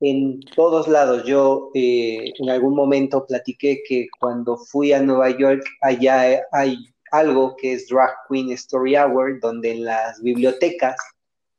en 0.00 0.40
todos 0.56 0.88
lados. 0.88 1.24
Yo 1.24 1.70
eh, 1.74 2.32
en 2.38 2.50
algún 2.50 2.74
momento 2.74 3.26
platiqué 3.26 3.82
que 3.86 4.08
cuando 4.18 4.56
fui 4.56 4.92
a 4.92 5.02
Nueva 5.02 5.30
York, 5.30 5.62
allá 5.82 6.42
hay 6.52 6.76
algo 7.12 7.56
que 7.56 7.74
es 7.74 7.88
Drag 7.88 8.10
Queen 8.28 8.50
Story 8.52 8.96
Hour, 8.96 9.40
donde 9.40 9.72
en 9.72 9.84
las 9.84 10.20
bibliotecas 10.22 10.96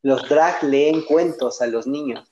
los 0.01 0.27
drag 0.27 0.63
leen 0.63 1.01
cuentos 1.03 1.62
a 1.62 1.67
los 1.67 1.86
niños. 1.86 2.31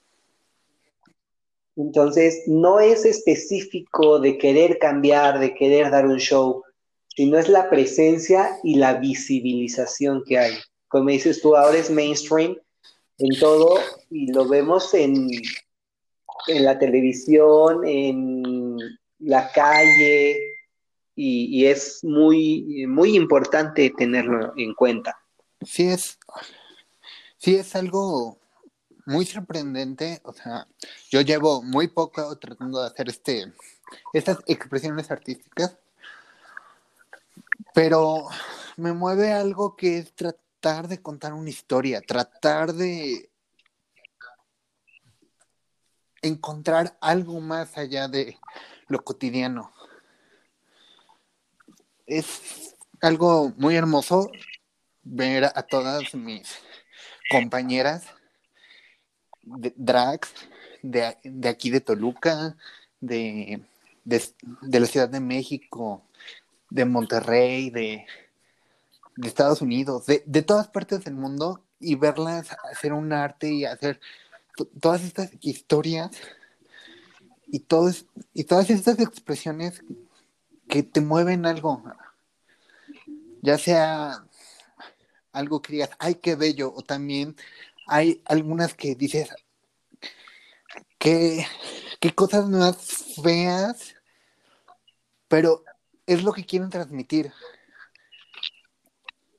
Entonces, 1.76 2.44
no 2.48 2.80
es 2.80 3.06
específico 3.06 4.20
de 4.20 4.38
querer 4.38 4.80
cambiar, 4.80 5.40
de 5.40 5.54
querer 5.54 5.92
dar 5.92 6.06
un 6.06 6.18
show, 6.18 6.64
sino 7.16 7.38
es 7.38 7.48
la 7.48 7.70
presencia 7.70 8.58
y 8.64 8.76
la 8.76 8.96
visibilización 8.96 10.24
que 10.26 10.40
hay. 10.40 10.54
Como 10.88 11.10
dices 11.10 11.42
tú, 11.42 11.56
ahora 11.56 11.78
es 11.78 11.90
mainstream 11.90 12.58
en 13.20 13.40
todo 13.40 13.78
y 14.10 14.32
lo 14.32 14.48
vemos 14.48 14.94
en 14.94 15.30
en 16.48 16.66
la 16.66 16.78
televisión, 16.78 17.86
en 17.86 18.78
la 19.20 19.52
calle, 19.52 20.38
y, 21.22 21.66
es 21.66 22.02
muy, 22.04 22.86
muy 22.88 23.18
importante 23.18 23.94
tenerlo 23.98 24.54
en 24.56 24.74
cuenta. 24.74 25.20
Sí 25.62 25.90
es, 25.90 26.18
sí 27.38 27.56
es 27.56 27.76
algo 27.76 28.40
muy 29.06 29.26
sorprendente, 29.26 30.22
o 30.24 30.32
sea, 30.32 30.68
yo 31.10 31.20
llevo 31.22 31.62
muy 31.62 31.90
poco 31.90 32.38
tratando 32.38 32.80
de 32.82 32.88
hacer 32.88 33.10
este, 33.10 33.52
estas 34.14 34.38
expresiones 34.48 35.12
artísticas, 35.12 35.78
pero 37.74 38.28
me 38.78 38.94
mueve 38.94 39.34
algo 39.34 39.76
que 39.76 39.98
es 39.98 40.14
tratar 40.14 40.88
de 40.88 41.02
contar 41.02 41.34
una 41.34 41.50
historia, 41.50 42.02
tratar 42.02 42.74
de 42.74 43.29
encontrar 46.22 46.98
algo 47.02 47.40
más 47.40 47.78
allá 47.78 48.08
de 48.08 48.38
lo 48.88 49.04
cotidiano. 49.04 49.72
Es 52.06 52.76
algo 53.02 53.54
muy 53.58 53.76
hermoso 53.76 54.32
ver 55.04 55.46
a 55.46 55.64
todas 55.64 56.14
mis 56.16 56.60
compañeras 57.30 58.04
de 59.44 59.74
drags 59.76 60.34
de, 60.82 61.48
aquí 61.48 61.70
de 61.70 61.82
Toluca, 61.82 62.56
de, 63.00 63.62
de, 64.04 64.80
la 64.80 64.86
Ciudad 64.86 65.10
de 65.10 65.20
México, 65.20 66.04
de 66.70 66.86
Monterrey, 66.86 67.70
de, 67.70 68.06
de 69.16 69.28
Estados 69.28 69.62
Unidos, 69.62 70.06
de, 70.06 70.24
de 70.26 70.42
todas 70.42 70.68
partes 70.68 71.04
del 71.04 71.16
mundo 71.16 71.64
y 71.80 71.96
verlas 71.96 72.56
hacer 72.72 72.94
un 72.94 73.14
arte 73.14 73.52
y 73.52 73.66
hacer 73.66 74.00
todas 74.66 75.04
estas 75.04 75.32
historias 75.42 76.12
y, 77.48 77.60
todos, 77.60 78.06
y 78.34 78.44
todas 78.44 78.70
estas 78.70 79.00
expresiones 79.00 79.84
que 80.68 80.84
te 80.84 81.02
mueven 81.02 81.46
algo, 81.46 81.84
ya 83.42 83.58
sea 83.58 84.24
algo 85.32 85.62
que 85.62 85.74
digas, 85.74 85.92
ay, 86.00 86.16
qué 86.16 86.36
bello, 86.36 86.74
o 86.76 86.82
también 86.84 87.36
hay 87.88 88.22
algunas 88.26 88.74
que 88.74 88.96
dices, 88.96 89.30
qué, 90.98 91.46
qué 92.00 92.14
cosas 92.14 92.48
más 92.48 92.78
feas, 93.22 93.96
pero 95.28 95.64
es 96.06 96.24
lo 96.24 96.34
que 96.34 96.46
quieren 96.46 96.70
transmitir. 96.70 97.32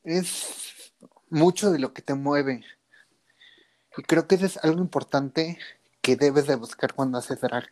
Es 0.02 0.92
mucho 1.28 1.70
de 1.70 1.78
lo 1.78 1.92
que 1.92 2.02
te 2.02 2.14
mueve. 2.14 2.64
Y 3.96 4.02
creo 4.02 4.26
que 4.26 4.36
eso 4.36 4.46
es 4.46 4.56
algo 4.64 4.80
importante 4.80 5.58
que 6.00 6.16
debes 6.16 6.46
de 6.46 6.56
buscar 6.56 6.94
cuando 6.94 7.18
haces 7.18 7.40
drag. 7.40 7.64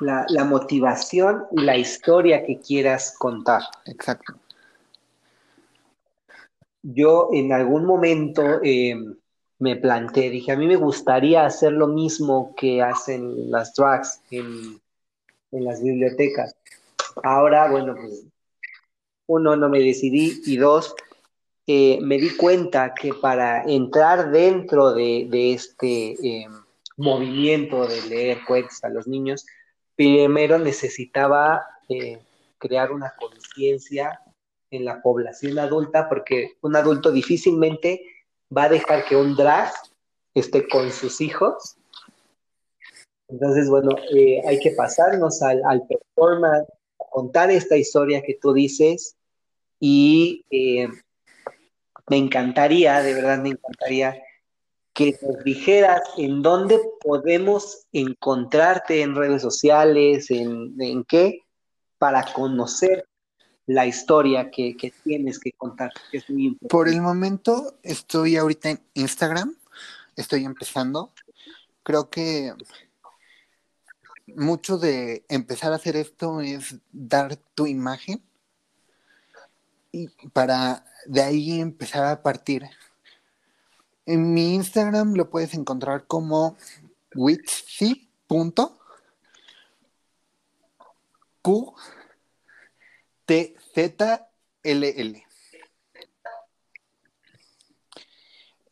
La, 0.00 0.24
la, 0.28 0.44
motivación 0.44 1.44
y 1.52 1.60
la 1.60 1.76
historia 1.76 2.46
que 2.46 2.58
quieras 2.58 3.14
contar. 3.18 3.62
Exacto. 3.84 4.34
Yo 6.82 7.28
en 7.32 7.52
algún 7.52 7.84
momento 7.84 8.62
eh, 8.62 8.96
me 9.58 9.76
planteé, 9.76 10.30
dije, 10.30 10.52
a 10.52 10.56
mí 10.56 10.66
me 10.66 10.76
gustaría 10.76 11.44
hacer 11.44 11.72
lo 11.72 11.86
mismo 11.86 12.54
que 12.56 12.80
hacen 12.80 13.50
las 13.50 13.74
drags 13.74 14.22
en, 14.30 14.80
en 15.52 15.64
las 15.64 15.82
bibliotecas. 15.82 16.56
Ahora, 17.22 17.70
bueno, 17.70 17.94
pues 17.94 18.24
uno, 19.30 19.54
no 19.54 19.68
me 19.68 19.78
decidí 19.78 20.42
y 20.44 20.56
dos, 20.56 20.94
eh, 21.66 22.00
me 22.02 22.18
di 22.18 22.36
cuenta 22.36 22.94
que 22.94 23.14
para 23.14 23.62
entrar 23.62 24.32
dentro 24.32 24.92
de, 24.92 25.28
este 25.54 26.14
eh, 26.14 26.48
movimiento 26.96 27.86
de 27.86 28.02
leer 28.08 28.38
cuentos 28.44 28.82
a 28.82 28.88
los 28.88 29.06
niños, 29.06 29.46
primero 29.94 30.58
necesitaba 30.58 31.64
eh, 31.88 32.18
crear 32.58 32.90
una 32.90 33.14
conciencia 33.16 34.20
en 34.72 34.84
la 34.84 35.00
población 35.00 35.60
adulta, 35.60 36.08
porque 36.08 36.54
un 36.62 36.74
adulto 36.74 37.12
difícilmente 37.12 38.04
va 38.56 38.64
a 38.64 38.68
dejar 38.68 39.04
que 39.04 39.14
un 39.14 39.36
drag 39.36 39.72
esté 40.34 40.68
con 40.68 40.90
sus 40.90 41.20
hijos. 41.20 41.76
Entonces, 43.28 43.68
bueno, 43.68 43.94
hay 44.44 44.58
que 44.58 44.72
pasarnos 44.72 45.40
al, 45.42 45.62
al 45.64 45.86
performance, 45.86 46.66
contar 46.96 47.52
esta 47.52 47.76
historia 47.76 48.22
que 48.22 48.36
tú 48.40 48.52
dices, 48.52 49.16
y 49.80 50.44
eh, 50.50 50.88
me 52.08 52.18
encantaría, 52.18 53.02
de 53.02 53.14
verdad 53.14 53.42
me 53.42 53.50
encantaría 53.50 54.22
que 54.92 55.18
nos 55.22 55.42
dijeras 55.44 56.02
en 56.18 56.42
dónde 56.42 56.78
podemos 57.00 57.86
encontrarte 57.92 59.02
en 59.02 59.14
redes 59.14 59.40
sociales, 59.40 60.30
en, 60.30 61.04
qué, 61.08 61.40
para 61.98 62.30
conocer 62.32 63.06
la 63.66 63.86
historia 63.86 64.50
que, 64.50 64.76
tienes 65.04 65.38
que 65.38 65.52
contar, 65.52 65.92
que 66.10 66.18
es 66.18 66.28
muy 66.28 66.46
importante. 66.46 66.70
Por 66.70 66.88
el 66.88 67.00
momento 67.00 67.78
estoy 67.82 68.36
ahorita 68.36 68.70
en 68.70 68.80
Instagram, 68.94 69.56
estoy 70.16 70.44
empezando. 70.44 71.12
Creo 71.82 72.10
que 72.10 72.52
mucho 74.26 74.76
de 74.76 75.24
empezar 75.28 75.72
a 75.72 75.76
hacer 75.76 75.96
esto 75.96 76.40
es 76.40 76.76
dar 76.92 77.36
tu 77.54 77.66
imagen 77.66 78.22
y 79.92 80.08
para 80.32 80.84
de 81.06 81.22
ahí 81.22 81.60
empezar 81.60 82.04
a 82.06 82.22
partir. 82.22 82.64
En 84.06 84.32
mi 84.34 84.54
Instagram 84.54 85.14
lo 85.14 85.30
puedes 85.30 85.54
encontrar 85.54 86.06
como 86.06 86.56
witsi.qtzll. 87.14 88.82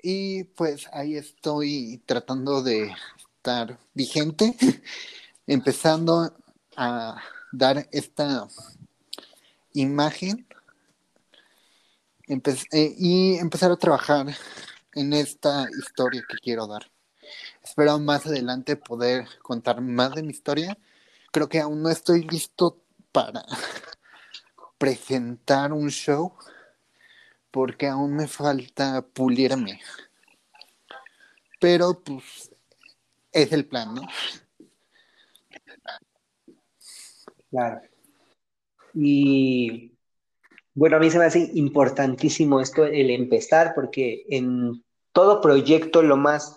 Y 0.01 0.45
pues 0.45 0.89
ahí 0.93 1.17
estoy 1.17 2.03
tratando 2.07 2.63
de 2.63 2.95
estar 3.27 3.79
vigente 3.95 4.55
empezando 5.47 6.35
a 6.77 7.21
dar 7.53 7.89
esta 7.93 8.49
imagen 9.73 10.48
eh, 12.29 12.95
y 12.99 13.39
empezar 13.39 13.71
a 13.73 13.77
trabajar 13.77 14.27
en 14.95 15.13
esta 15.13 15.67
historia 15.79 16.23
que 16.29 16.37
quiero 16.37 16.67
dar. 16.67 16.91
Espero 17.63 17.99
más 17.99 18.27
adelante 18.27 18.77
poder 18.77 19.27
contar 19.43 19.81
más 19.81 20.15
de 20.15 20.23
mi 20.23 20.31
historia. 20.31 20.77
Creo 21.33 21.49
que 21.49 21.61
aún 21.61 21.83
no 21.83 21.91
estoy 21.91 22.23
listo 22.25 22.83
para 23.13 23.45
presentar 24.79 25.73
un 25.73 25.91
show 25.91 26.35
porque 27.51 27.87
aún 27.87 28.15
me 28.15 28.29
falta 28.29 29.03
pulirme. 29.03 29.81
Pero 31.61 32.03
pues 32.03 32.51
es 33.33 33.53
el 33.53 33.67
plan, 33.67 33.95
¿no? 33.95 34.03
Claro. 37.51 37.81
Y 38.95 39.98
bueno, 40.79 40.97
a 40.97 41.01
mí 41.01 41.11
se 41.11 41.19
me 41.19 41.25
hace 41.25 41.51
importantísimo 41.55 42.61
esto, 42.61 42.85
el 42.85 43.11
empezar, 43.11 43.73
porque 43.75 44.25
en 44.29 44.85
todo 45.13 45.41
proyecto 45.41 46.03
lo 46.03 46.17
más 46.17 46.57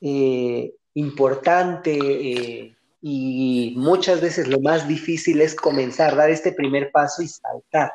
eh, 0.00 0.72
importante 0.94 1.98
eh, 1.98 2.76
y 3.02 3.74
muchas 3.76 4.20
veces 4.20 4.46
lo 4.46 4.60
más 4.60 4.86
difícil 4.86 5.40
es 5.40 5.56
comenzar, 5.56 6.14
dar 6.14 6.30
este 6.30 6.52
primer 6.52 6.92
paso 6.92 7.22
y 7.22 7.26
saltar. 7.26 7.90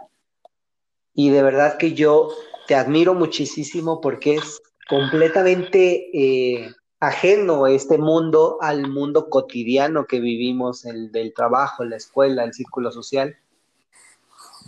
Y 1.13 1.29
de 1.29 1.41
verdad 1.41 1.77
que 1.77 1.93
yo 1.93 2.31
te 2.67 2.75
admiro 2.75 3.13
muchísimo 3.13 4.01
porque 4.01 4.35
es 4.35 4.61
completamente 4.89 6.09
eh, 6.13 6.69
ajeno 6.99 7.65
este 7.67 7.97
mundo 7.97 8.57
al 8.59 8.89
mundo 8.89 9.29
cotidiano 9.29 10.05
que 10.05 10.19
vivimos, 10.19 10.83
el 10.83 11.13
del 11.13 11.33
trabajo, 11.33 11.85
la 11.85 11.95
escuela, 11.95 12.43
el 12.43 12.53
círculo 12.53 12.91
social. 12.91 13.37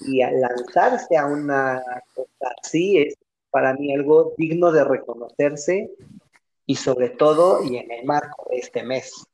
Y 0.01 0.21
al 0.21 0.39
lanzarse 0.39 1.17
a 1.17 1.25
una 1.25 1.81
cosa 2.13 2.53
así 2.61 2.97
es 2.97 3.15
para 3.49 3.73
mí 3.73 3.93
algo 3.93 4.33
digno 4.37 4.71
de 4.71 4.83
reconocerse 4.83 5.91
y 6.65 6.75
sobre 6.75 7.09
todo, 7.09 7.63
y 7.63 7.77
en 7.77 7.91
el 7.91 8.05
marco 8.05 8.45
de 8.51 8.57
este 8.57 8.83
mes, 8.83 9.25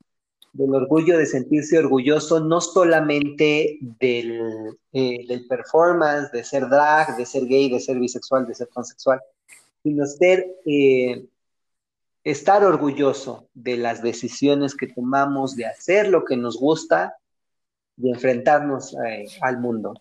del 0.54 0.72
orgullo 0.72 1.18
de 1.18 1.26
sentirse 1.26 1.76
orgulloso 1.78 2.38
no 2.38 2.60
solamente 2.60 3.76
del, 3.80 4.78
eh, 4.92 5.26
del 5.26 5.46
performance, 5.48 6.30
de 6.30 6.44
ser 6.44 6.68
drag, 6.68 7.16
de 7.16 7.26
ser 7.26 7.44
gay, 7.46 7.68
de 7.68 7.80
ser 7.80 7.98
bisexual, 7.98 8.46
de 8.46 8.54
ser 8.54 8.68
transexual, 8.68 9.20
sino 9.82 10.06
ser 10.06 10.46
eh, 10.64 11.26
estar 12.22 12.64
orgulloso 12.64 13.48
de 13.52 13.76
las 13.76 14.00
decisiones 14.00 14.76
que 14.76 14.86
tomamos, 14.86 15.56
de 15.56 15.66
hacer 15.66 16.08
lo 16.08 16.24
que 16.24 16.36
nos 16.36 16.56
gusta, 16.56 17.16
de 17.96 18.10
enfrentarnos 18.10 18.94
eh, 18.94 19.26
al 19.40 19.58
mundo. 19.58 19.94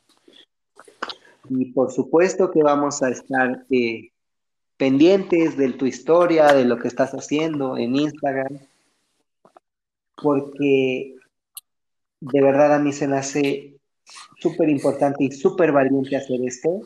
Y 1.49 1.65
por 1.73 1.91
supuesto 1.91 2.51
que 2.51 2.63
vamos 2.63 3.03
a 3.03 3.09
estar 3.09 3.65
eh, 3.69 4.11
pendientes 4.77 5.57
de 5.57 5.73
tu 5.73 5.85
historia, 5.85 6.53
de 6.53 6.65
lo 6.65 6.77
que 6.77 6.87
estás 6.87 7.11
haciendo 7.11 7.77
en 7.77 7.95
Instagram, 7.95 8.59
porque 10.21 11.15
de 12.19 12.41
verdad 12.41 12.75
a 12.75 12.79
mí 12.79 12.93
se 12.93 13.07
me 13.07 13.17
hace 13.17 13.77
súper 14.39 14.69
importante 14.69 15.25
y 15.25 15.31
súper 15.31 15.71
valiente 15.71 16.15
hacer 16.15 16.39
esto. 16.45 16.81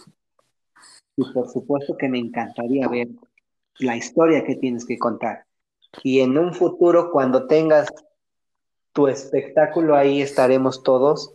Y 1.15 1.31
por 1.33 1.49
supuesto 1.49 1.97
que 1.97 2.09
me 2.09 2.19
encantaría 2.19 2.87
ver 2.87 3.09
la 3.79 3.95
historia 3.95 4.43
que 4.43 4.55
tienes 4.55 4.85
que 4.85 4.97
contar. 4.97 5.45
Y 6.03 6.19
en 6.19 6.37
un 6.37 6.53
futuro, 6.53 7.11
cuando 7.11 7.47
tengas 7.47 7.87
tu 8.93 9.07
espectáculo, 9.07 9.95
ahí 9.95 10.21
estaremos 10.21 10.83
todos 10.83 11.33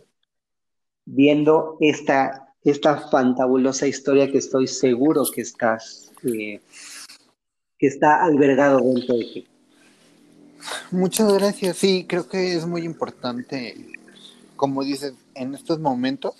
viendo 1.05 1.77
esta, 1.79 2.42
esta 2.63 3.09
fantabulosa 3.09 3.87
historia 3.87 4.31
que 4.31 4.37
estoy 4.37 4.67
seguro 4.67 5.23
que 5.33 5.41
estás, 5.41 6.11
eh, 6.23 6.61
que 7.77 7.87
está 7.87 8.23
albergado 8.23 8.79
dentro 8.79 9.15
de 9.15 9.25
ti. 9.25 9.47
Muchas 10.91 11.33
gracias. 11.33 11.77
Sí, 11.77 12.05
creo 12.07 12.27
que 12.29 12.55
es 12.55 12.65
muy 12.65 12.83
importante, 12.83 13.75
como 14.55 14.83
dices, 14.83 15.13
en 15.35 15.55
estos 15.55 15.79
momentos, 15.79 16.35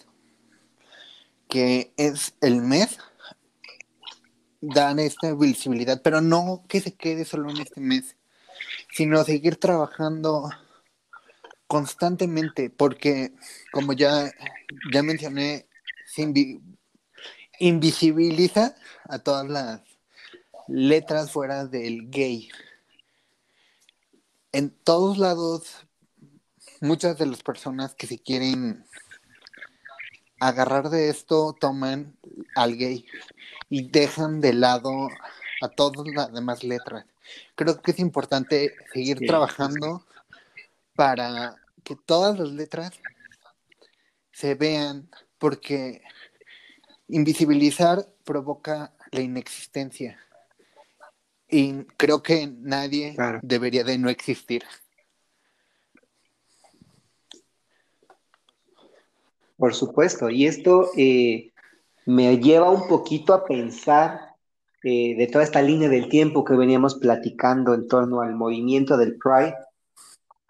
que 1.49 1.91
es 1.97 2.33
el 2.41 2.61
mes 2.61 2.97
dan 4.61 4.99
esta 4.99 5.33
visibilidad, 5.33 6.01
pero 6.01 6.21
no 6.21 6.63
que 6.69 6.79
se 6.79 6.93
quede 6.93 7.25
solo 7.25 7.49
en 7.49 7.57
este 7.57 7.81
mes, 7.81 8.15
sino 8.93 9.23
seguir 9.25 9.57
trabajando 9.57 10.49
constantemente, 11.67 12.69
porque 12.69 13.33
como 13.71 13.91
ya, 13.93 14.31
ya 14.93 15.03
mencioné, 15.03 15.65
se 16.13 16.61
invisibiliza 17.59 18.75
a 19.09 19.19
todas 19.19 19.49
las 19.49 19.81
letras 20.67 21.31
fuera 21.31 21.65
del 21.65 22.09
gay. 22.09 22.49
En 24.51 24.69
todos 24.69 25.17
lados, 25.17 25.87
muchas 26.81 27.17
de 27.17 27.25
las 27.25 27.41
personas 27.41 27.95
que 27.95 28.05
se 28.05 28.19
quieren 28.19 28.85
agarrar 30.39 30.89
de 30.89 31.09
esto 31.09 31.55
toman 31.59 32.15
al 32.55 32.75
gay 32.77 33.05
y 33.69 33.89
dejan 33.89 34.39
de 34.39 34.53
lado 34.53 35.07
a 35.61 35.69
todas 35.69 36.05
las 36.13 36.31
demás 36.31 36.63
letras. 36.63 37.05
Creo 37.55 37.81
que 37.81 37.91
es 37.91 37.99
importante 37.99 38.75
seguir 38.93 39.19
trabajando 39.25 40.05
para 40.95 41.55
que 41.83 41.95
todas 41.95 42.37
las 42.37 42.49
letras 42.49 42.91
se 44.31 44.55
vean, 44.55 45.09
porque 45.43 46.01
invisibilizar 47.09 48.07
provoca 48.23 48.93
la 49.11 49.19
inexistencia. 49.19 50.17
Y 51.49 51.83
creo 51.97 52.23
que 52.23 52.47
nadie 52.47 53.17
debería 53.41 53.83
de 53.83 53.97
no 53.97 54.09
existir. 54.09 54.63
Por 59.57 59.73
supuesto, 59.73 60.29
y 60.29 60.47
esto 60.47 60.91
eh, 60.95 61.51
me 62.05 62.37
lleva 62.37 62.71
un 62.71 62.87
poquito 62.87 63.33
a 63.33 63.43
pensar 63.43 64.21
eh, 64.81 65.13
de 65.17 65.27
toda 65.27 65.43
esta 65.43 65.61
línea 65.61 65.89
del 65.89 66.07
tiempo 66.07 66.45
que 66.45 66.55
veníamos 66.55 66.95
platicando 66.95 67.73
en 67.73 67.89
torno 67.89 68.21
al 68.21 68.33
movimiento 68.33 68.95
del 68.95 69.17
Pride, 69.17 69.55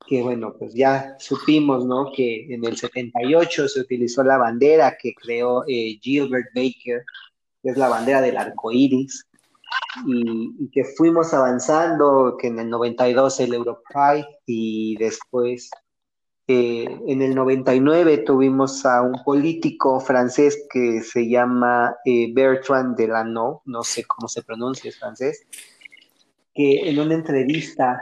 que 0.07 0.21
bueno, 0.21 0.55
pues 0.57 0.73
ya 0.73 1.15
supimos, 1.19 1.85
¿no? 1.85 2.11
Que 2.15 2.53
en 2.53 2.65
el 2.65 2.77
78 2.77 3.67
se 3.67 3.79
utilizó 3.79 4.23
la 4.23 4.37
bandera 4.37 4.97
que 5.01 5.13
creó 5.13 5.63
eh, 5.67 5.99
Gilbert 6.01 6.47
Baker, 6.53 7.03
que 7.61 7.69
es 7.69 7.77
la 7.77 7.87
bandera 7.87 8.21
del 8.21 8.37
arco 8.37 8.71
iris, 8.71 9.25
y, 10.05 10.51
y, 10.59 10.69
que 10.71 10.83
fuimos 10.83 11.33
avanzando, 11.33 12.37
que 12.39 12.47
en 12.47 12.59
el 12.59 12.69
92 12.69 13.39
el 13.39 13.53
Europride 13.53 14.27
y 14.45 14.95
después 14.97 15.69
eh, 16.45 16.85
en 17.07 17.21
el 17.21 17.35
99 17.35 18.17
tuvimos 18.19 18.85
a 18.85 19.01
un 19.01 19.23
político 19.23 20.01
francés 20.01 20.67
que 20.69 21.01
se 21.01 21.29
llama 21.29 21.95
eh, 22.03 22.33
Bertrand 22.33 22.97
Delano, 22.97 23.61
no 23.65 23.83
sé 23.83 24.03
cómo 24.03 24.27
se 24.27 24.43
pronuncia, 24.43 24.89
es 24.89 24.99
francés, 24.99 25.47
que 26.53 26.89
en 26.89 26.99
una 26.99 27.13
entrevista 27.13 27.97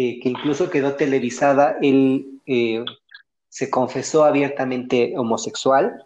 eh, 0.00 0.20
que 0.20 0.28
incluso 0.28 0.70
quedó 0.70 0.94
televisada, 0.94 1.76
él 1.82 2.40
se 3.48 3.70
confesó 3.70 4.24
abiertamente 4.24 5.14
homosexual 5.16 6.04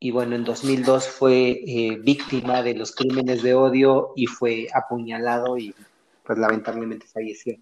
y 0.00 0.10
bueno, 0.10 0.34
en 0.34 0.44
2002 0.44 1.08
fue 1.08 2.00
víctima 2.02 2.62
de 2.62 2.74
los 2.74 2.94
crímenes 2.94 3.42
de 3.42 3.54
odio 3.54 4.12
y 4.16 4.26
fue 4.26 4.66
apuñalado 4.74 5.56
y 5.56 5.74
pues 6.24 6.38
lamentablemente 6.38 7.06
falleció. 7.06 7.56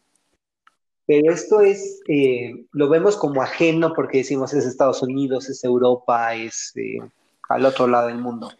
Pero 1.07 1.33
esto 1.33 1.61
es, 1.61 2.01
eh, 2.09 2.67
lo 2.73 2.89
vemos 2.89 3.17
como 3.17 3.43
ajeno 3.43 3.93
porque 3.95 4.19
decimos 4.19 4.55
es 4.55 4.65
Estados 4.65 5.03
Unidos, 5.03 5.51
es 5.51 5.63
Europa, 5.63 6.35
es 6.35 6.73
eh, 6.77 6.99
al 7.51 7.67
otro 7.67 7.87
lado 7.87 8.09
del 8.09 8.19
mundo. 8.19 8.51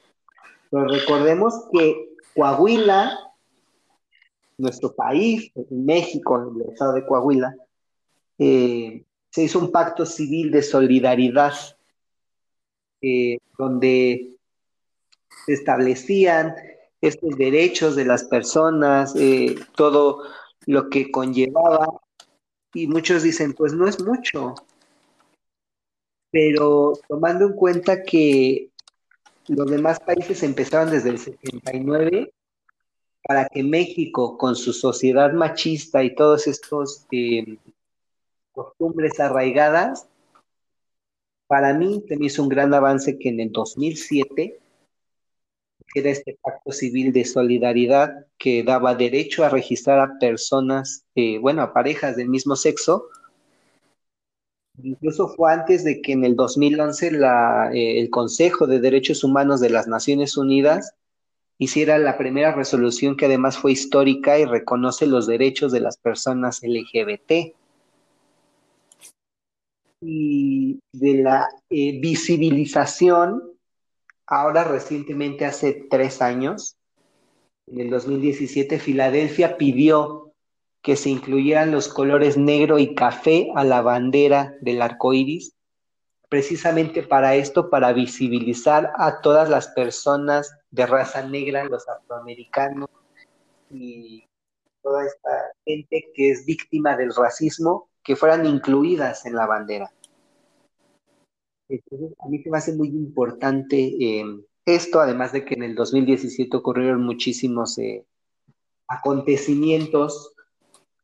Pero 0.71 0.87
recordemos 0.87 1.55
que 1.73 2.17
Coahuila, 2.35 3.19
nuestro 4.59 4.95
país, 4.95 5.51
México, 5.71 6.53
el 6.57 6.71
estado 6.71 6.95
de 6.95 7.07
Coahuila, 7.07 7.55
eh, 8.39 9.05
se 9.31 9.43
hizo 9.43 9.59
un 9.59 9.71
pacto 9.71 10.07
civil 10.07 10.51
de 10.51 10.63
solidaridad 10.63 11.53
donde 13.59 14.39
se 15.45 15.53
establecían 15.53 16.55
estos 17.03 17.37
derechos 17.37 17.97
de 17.97 18.07
las 18.07 18.25
personas, 18.25 19.15
todo 19.77 20.23
lo 20.65 20.89
que 20.89 21.11
conllevaba 21.11 22.01
y 22.75 22.89
muchos 22.89 23.23
dicen, 23.23 23.55
pues 23.55 23.73
no 23.73 23.87
es 23.87 24.03
mucho. 24.03 24.55
Pero 26.31 26.95
tomando 27.09 27.47
en 27.47 27.53
cuenta 27.53 28.03
que 28.03 28.71
los 29.47 29.71
demás 29.71 30.01
países 30.01 30.43
empezaron 30.43 30.91
desde 30.91 31.11
el 31.11 31.19
79, 31.19 32.33
para 33.27 33.49
que 33.49 33.63
México, 33.63 34.37
con 34.37 34.55
su 34.55 34.73
sociedad 34.73 35.33
machista 35.33 36.05
y 36.05 36.15
todos 36.15 36.47
estos 36.47 37.07
eh, 37.11 37.57
costumbres 38.53 39.19
arraigadas, 39.19 40.07
para 41.47 41.73
mí 41.73 42.05
me 42.09 42.27
hizo 42.27 42.43
un 42.43 42.49
gran 42.49 42.73
avance 42.75 43.19
que 43.19 43.31
en 43.31 43.41
el 43.41 43.53
2007 43.53 44.61
era 45.95 46.11
este 46.11 46.39
pacto 46.43 46.73
civil 46.73 47.13
de 47.13 47.25
solidaridad 47.25 48.27
que 48.37 48.63
daba 48.63 48.95
derecho 48.95 49.45
a 49.45 49.49
registrar 49.49 50.01
a 50.01 50.19
personas, 50.19 51.05
eh, 51.15 51.39
bueno, 51.39 51.63
a 51.63 51.73
parejas 51.73 52.17
del 52.17 52.29
mismo 52.29 52.57
sexo. 52.57 53.07
Incluso 54.83 55.29
fue 55.29 55.53
antes 55.53 55.85
de 55.85 56.03
que 56.03 56.13
en 56.13 56.25
el 56.25 56.35
2011 56.35 57.13
la, 57.13 57.71
eh, 57.73 58.01
el 58.01 58.11
Consejo 58.11 58.67
de 58.67 58.81
Derechos 58.81 59.23
Humanos 59.23 59.61
de 59.61 59.71
las 59.71 59.87
Naciones 59.87 60.37
Unidas 60.37 60.95
hiciera 61.59 61.99
la 61.99 62.19
primera 62.19 62.53
resolución 62.53 63.17
que 63.17 63.27
además 63.27 63.59
fue 63.59 63.73
histórica 63.73 64.39
y 64.39 64.45
reconoce 64.45 65.07
los 65.07 65.27
derechos 65.27 65.73
de 65.73 65.81
las 65.81 65.97
personas 65.97 66.63
LGBT 66.63 67.55
y 70.01 70.81
de 70.93 71.15
la 71.15 71.49
eh, 71.71 71.99
visibilización, 71.99 73.43
ahora 74.27 74.65
recientemente, 74.65 75.47
hace 75.47 75.87
tres 75.89 76.21
años, 76.21 76.77
en 77.67 77.81
el 77.81 77.91
2017, 77.91 78.79
Filadelfia 78.79 79.57
pidió 79.57 80.33
que 80.83 80.97
se 80.97 81.09
incluyeran 81.09 81.71
los 81.71 81.89
colores 81.89 82.37
negro 82.37 82.79
y 82.79 82.95
café 82.95 83.49
a 83.55 83.65
la 83.65 83.81
bandera 83.81 84.55
del 84.61 84.83
arco 84.83 85.15
iris, 85.15 85.54
precisamente 86.29 87.03
para 87.03 87.35
esto, 87.35 87.71
para 87.71 87.93
visibilizar 87.93 88.93
a 88.97 89.21
todas 89.21 89.49
las 89.49 89.69
personas 89.69 90.57
de 90.71 90.87
raza 90.87 91.27
negra, 91.27 91.65
los 91.65 91.89
afroamericanos 91.89 92.89
y 93.71 94.25
toda 94.83 95.07
esta 95.07 95.31
gente 95.65 96.11
que 96.15 96.31
es 96.31 96.45
víctima 96.45 96.97
del 96.97 97.15
racismo 97.15 97.89
que 98.03 98.17
fueran 98.17 98.47
incluidas 98.47 99.25
en 99.27 99.35
la 99.35 99.47
bandera. 99.47 99.91
Entonces, 101.69 102.13
a 102.19 102.29
mí 102.29 102.43
me 102.45 102.59
hace 102.59 102.75
muy 102.75 102.89
importante 102.89 103.79
eh, 103.79 104.25
esto, 104.67 105.01
además 105.01 105.33
de 105.33 105.45
que 105.45 105.55
en 105.55 105.63
el 105.63 105.75
2017 105.75 106.57
ocurrieron 106.57 107.03
muchísimos 107.03 107.79
eh, 107.79 108.05
acontecimientos, 108.87 110.35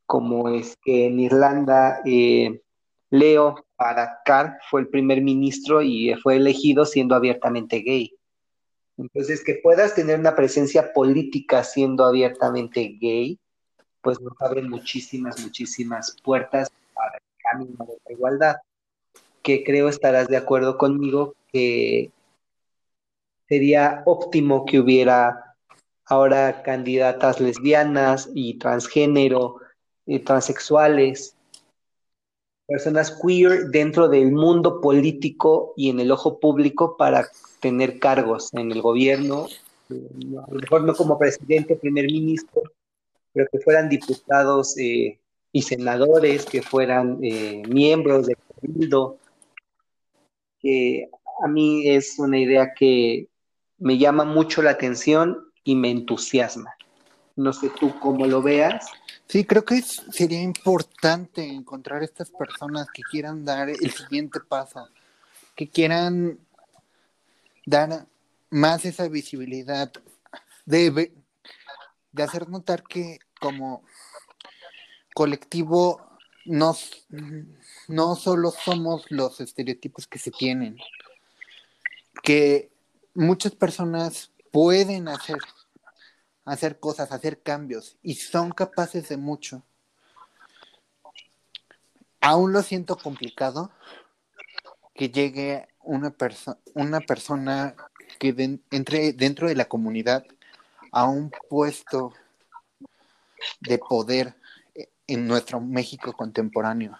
como 0.05 0.49
es 0.49 0.77
que 0.83 1.07
en 1.07 1.19
Irlanda 1.19 2.01
eh, 2.05 2.61
Leo 3.11 3.65
Varadkar 3.77 4.57
fue 4.69 4.81
el 4.81 4.87
primer 4.87 5.21
ministro 5.21 5.81
y 5.81 6.15
fue 6.15 6.37
elegido 6.37 6.85
siendo 6.85 7.13
abiertamente 7.13 7.81
gay. 7.81 8.11
Entonces, 8.97 9.43
que 9.43 9.59
puedas 9.61 9.93
tener 9.93 10.19
una 10.19 10.35
presencia 10.35 10.93
política 10.93 11.63
siendo 11.63 12.05
abiertamente 12.05 12.97
gay, 12.99 13.37
pues 14.01 14.19
nos 14.19 14.33
abre 14.41 14.63
muchísimas, 14.63 15.39
muchísimas 15.41 16.15
puertas 16.23 16.71
camino 17.51 17.85
de 17.85 17.97
la 18.05 18.11
igualdad, 18.11 18.55
que 19.41 19.63
creo 19.63 19.89
estarás 19.89 20.27
de 20.27 20.37
acuerdo 20.37 20.77
conmigo 20.77 21.35
que 21.51 22.11
sería 23.47 24.03
óptimo 24.05 24.65
que 24.65 24.79
hubiera 24.79 25.55
ahora 26.05 26.63
candidatas 26.63 27.39
lesbianas 27.39 28.29
y 28.33 28.57
transgénero, 28.57 29.57
y 30.05 30.19
transexuales, 30.19 31.35
personas 32.71 33.11
queer 33.21 33.65
dentro 33.67 34.07
del 34.07 34.31
mundo 34.31 34.79
político 34.79 35.73
y 35.75 35.89
en 35.89 35.99
el 35.99 36.09
ojo 36.09 36.39
público 36.39 36.95
para 36.95 37.27
tener 37.59 37.99
cargos 37.99 38.53
en 38.53 38.71
el 38.71 38.81
gobierno, 38.81 39.47
a 39.89 40.51
lo 40.53 40.59
mejor 40.59 40.83
no 40.83 40.93
como 40.95 41.19
presidente, 41.19 41.75
primer 41.75 42.05
ministro, 42.05 42.63
pero 43.33 43.45
que 43.51 43.59
fueran 43.59 43.89
diputados 43.89 44.77
eh, 44.77 45.19
y 45.51 45.61
senadores 45.61 46.45
que 46.45 46.61
fueran 46.61 47.19
eh, 47.21 47.61
miembros 47.67 48.27
del 48.27 48.37
Cabildo, 48.55 49.17
que 50.61 51.09
a 51.43 51.47
mí 51.49 51.89
es 51.89 52.17
una 52.19 52.39
idea 52.39 52.73
que 52.73 53.27
me 53.79 53.97
llama 53.97 54.23
mucho 54.23 54.61
la 54.61 54.71
atención 54.71 55.51
y 55.65 55.75
me 55.75 55.91
entusiasma. 55.91 56.73
No 57.35 57.51
sé 57.51 57.69
tú 57.77 57.93
cómo 57.99 58.27
lo 58.27 58.41
veas. 58.41 58.85
Sí, 59.31 59.45
creo 59.45 59.63
que 59.63 59.81
sería 59.81 60.41
importante 60.41 61.41
encontrar 61.47 62.03
estas 62.03 62.29
personas 62.31 62.87
que 62.93 63.01
quieran 63.01 63.45
dar 63.45 63.69
el 63.69 63.91
siguiente 63.93 64.41
paso, 64.41 64.89
que 65.55 65.69
quieran 65.69 66.37
dar 67.65 68.07
más 68.49 68.83
esa 68.83 69.07
visibilidad, 69.07 69.89
de, 70.65 71.13
de 72.11 72.23
hacer 72.23 72.49
notar 72.49 72.83
que 72.83 73.19
como 73.39 73.85
colectivo 75.13 76.01
no, 76.43 76.75
no 77.87 78.15
solo 78.17 78.51
somos 78.51 79.09
los 79.11 79.39
estereotipos 79.39 80.07
que 80.07 80.19
se 80.19 80.31
tienen, 80.31 80.75
que 82.21 82.69
muchas 83.13 83.55
personas 83.55 84.29
pueden 84.51 85.07
hacer, 85.07 85.37
hacer 86.45 86.79
cosas, 86.79 87.11
hacer 87.11 87.41
cambios 87.41 87.97
y 88.01 88.15
son 88.15 88.51
capaces 88.51 89.09
de 89.09 89.17
mucho. 89.17 89.63
Aún 92.19 92.53
lo 92.53 92.61
siento 92.61 92.97
complicado 92.97 93.71
que 94.93 95.09
llegue 95.09 95.67
una, 95.83 96.11
persona 96.11 96.57
una 96.75 96.99
persona 96.99 97.75
que 98.19 98.59
entre 98.71 99.13
dentro 99.13 99.47
de 99.47 99.55
la 99.55 99.65
comunidad 99.65 100.25
a 100.91 101.05
un 101.05 101.31
puesto 101.49 102.13
de 103.61 103.77
poder 103.79 104.35
en 105.07 105.27
nuestro 105.27 105.59
México 105.59 106.13
contemporáneo. 106.13 106.97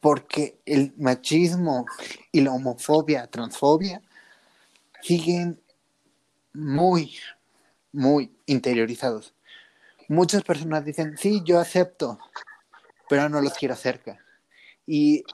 Porque 0.00 0.58
el 0.64 0.94
machismo 0.98 1.86
y 2.32 2.40
la 2.40 2.52
homofobia, 2.52 3.26
transfobia, 3.26 4.00
siguen 5.02 5.60
muy, 6.52 7.16
muy 7.96 8.36
interiorizados. 8.46 9.34
Muchas 10.08 10.44
personas 10.44 10.84
dicen, 10.84 11.16
sí, 11.16 11.42
yo 11.44 11.58
acepto, 11.58 12.18
pero 13.08 13.28
no 13.28 13.40
los 13.40 13.54
quiero 13.54 13.74
cerca. 13.74 14.18
Y 14.86 15.24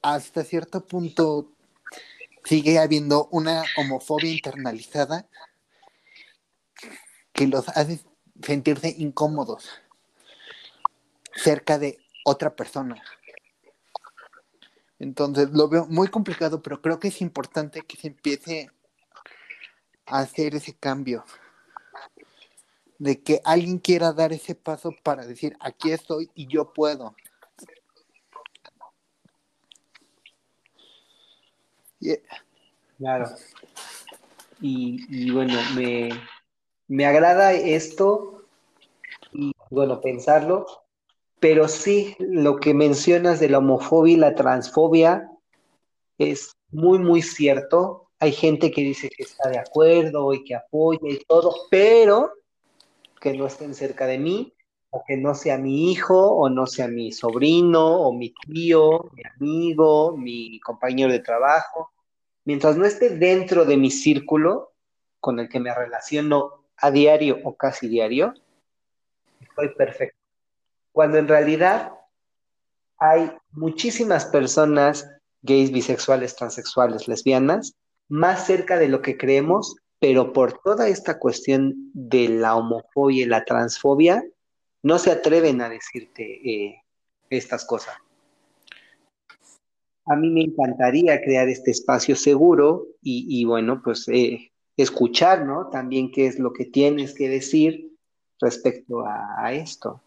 hasta 0.00 0.44
cierto 0.44 0.86
punto 0.86 1.52
sigue 2.44 2.78
habiendo 2.78 3.28
una 3.32 3.64
homofobia 3.76 4.30
internalizada 4.30 5.26
que 7.32 7.46
los 7.48 7.68
hace 7.70 8.00
sentirse 8.42 8.94
incómodos 8.96 9.68
cerca 11.34 11.78
de 11.78 11.98
otra 12.24 12.54
persona. 12.54 13.02
Entonces 14.98 15.50
lo 15.50 15.68
veo 15.68 15.86
muy 15.86 16.08
complicado, 16.08 16.62
pero 16.62 16.80
creo 16.80 16.98
que 16.98 17.08
es 17.08 17.20
importante 17.20 17.82
que 17.82 17.96
se 17.98 18.08
empiece 18.08 18.70
a 20.06 20.20
hacer 20.20 20.54
ese 20.54 20.74
cambio. 20.74 21.24
De 22.98 23.22
que 23.22 23.40
alguien 23.44 23.78
quiera 23.78 24.12
dar 24.12 24.32
ese 24.32 24.54
paso 24.54 24.90
para 25.02 25.26
decir, 25.26 25.56
aquí 25.60 25.92
estoy 25.92 26.30
y 26.34 26.46
yo 26.46 26.72
puedo. 26.72 27.14
Claro. 32.98 33.26
Y, 34.60 35.04
y 35.10 35.30
bueno, 35.30 35.58
me, 35.74 36.08
me 36.88 37.04
agrada 37.04 37.52
esto 37.52 38.44
y 39.32 39.52
bueno, 39.70 40.00
pensarlo, 40.00 40.66
pero 41.40 41.68
sí, 41.68 42.16
lo 42.18 42.56
que 42.56 42.72
mencionas 42.72 43.40
de 43.40 43.50
la 43.50 43.58
homofobia 43.58 44.14
y 44.14 44.16
la 44.16 44.34
transfobia 44.34 45.30
es 46.18 46.56
muy, 46.70 46.98
muy 46.98 47.20
cierto. 47.22 48.08
Hay 48.18 48.32
gente 48.32 48.70
que 48.70 48.80
dice 48.80 49.10
que 49.10 49.24
está 49.24 49.50
de 49.50 49.58
acuerdo 49.58 50.32
y 50.32 50.42
que 50.44 50.54
apoya 50.54 51.00
y 51.02 51.18
todo, 51.26 51.54
pero 51.70 52.32
que 53.26 53.36
no 53.36 53.48
estén 53.48 53.74
cerca 53.74 54.06
de 54.06 54.18
mí, 54.18 54.54
o 54.90 55.02
que 55.04 55.16
no 55.16 55.34
sea 55.34 55.58
mi 55.58 55.90
hijo, 55.90 56.16
o 56.16 56.48
no 56.48 56.64
sea 56.64 56.86
mi 56.86 57.10
sobrino, 57.10 58.02
o 58.02 58.12
mi 58.12 58.32
tío, 58.32 59.10
mi 59.14 59.22
amigo, 59.34 60.16
mi 60.16 60.60
compañero 60.60 61.10
de 61.10 61.18
trabajo. 61.18 61.90
Mientras 62.44 62.76
no 62.76 62.84
esté 62.84 63.10
dentro 63.10 63.64
de 63.64 63.76
mi 63.76 63.90
círculo 63.90 64.74
con 65.18 65.40
el 65.40 65.48
que 65.48 65.58
me 65.58 65.74
relaciono 65.74 66.66
a 66.76 66.92
diario 66.92 67.40
o 67.42 67.56
casi 67.56 67.88
diario, 67.88 68.32
estoy 69.40 69.70
perfecto 69.74 70.20
cuando 70.92 71.18
en 71.18 71.26
realidad 71.26 71.94
hay 72.98 73.32
muchísimas 73.50 74.24
personas 74.24 75.10
gays, 75.42 75.72
bisexuales, 75.72 76.36
transexuales, 76.36 77.08
lesbianas, 77.08 77.74
más 78.08 78.46
cerca 78.46 78.78
de 78.78 78.86
lo 78.86 79.02
que 79.02 79.18
creemos, 79.18 79.74
pero 79.98 80.32
por 80.32 80.60
toda 80.60 80.88
esta 80.88 81.18
cuestión 81.18 81.74
de 81.94 82.28
la 82.28 82.56
homofobia 82.56 83.24
y 83.24 83.28
la 83.28 83.44
transfobia, 83.44 84.24
no 84.82 84.98
se 84.98 85.10
atreven 85.10 85.60
a 85.60 85.68
decirte 85.68 86.24
eh, 86.24 86.82
estas 87.30 87.64
cosas. 87.64 87.96
A 90.04 90.14
mí 90.14 90.30
me 90.30 90.42
encantaría 90.42 91.20
crear 91.20 91.48
este 91.48 91.72
espacio 91.72 92.14
seguro 92.14 92.86
y, 93.02 93.44
bueno, 93.44 93.82
pues 93.82 94.06
eh, 94.08 94.52
escuchar, 94.76 95.44
¿no? 95.44 95.68
También 95.68 96.12
qué 96.12 96.26
es 96.26 96.38
lo 96.38 96.52
que 96.52 96.64
tienes 96.64 97.12
que 97.12 97.28
decir 97.28 97.92
respecto 98.40 99.04
a 99.04 99.52
esto. 99.52 100.00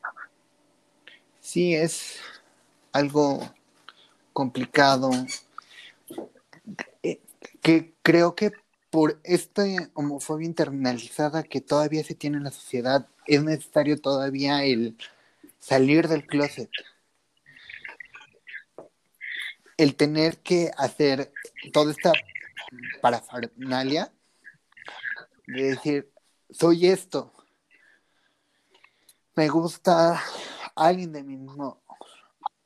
Sí, 1.42 1.76
es, 1.76 2.22
algo 2.92 3.40
complicado, 4.34 5.12
eh, 7.04 7.20
que 7.62 7.94
creo 8.02 8.36
que 8.36 8.52
por 8.90 9.20
esta 9.24 9.64
homofobia 9.94 10.48
internalizada 10.48 11.44
que 11.44 11.62
todavía 11.62 12.04
se 12.04 12.16
tiene 12.16 12.38
en 12.38 12.44
la 12.44 12.52
sociedad, 12.52 13.08
es 13.28 13.44
necesario 13.44 14.00
todavía 14.02 14.64
el 14.64 14.98
salir 15.60 16.08
del 16.08 16.26
closet. 16.26 16.70
El 19.78 19.96
tener 19.96 20.40
que 20.40 20.72
hacer 20.78 21.32
toda 21.72 21.92
esta 21.92 22.14
parafernalia 23.02 24.12
de 25.48 25.64
decir, 25.64 26.12
soy 26.50 26.88
esto. 26.88 27.32
Me 29.36 29.48
gusta 29.48 30.22
alguien 30.76 31.14
de 31.14 31.24
mi 31.24 31.38
mismo 31.38 31.82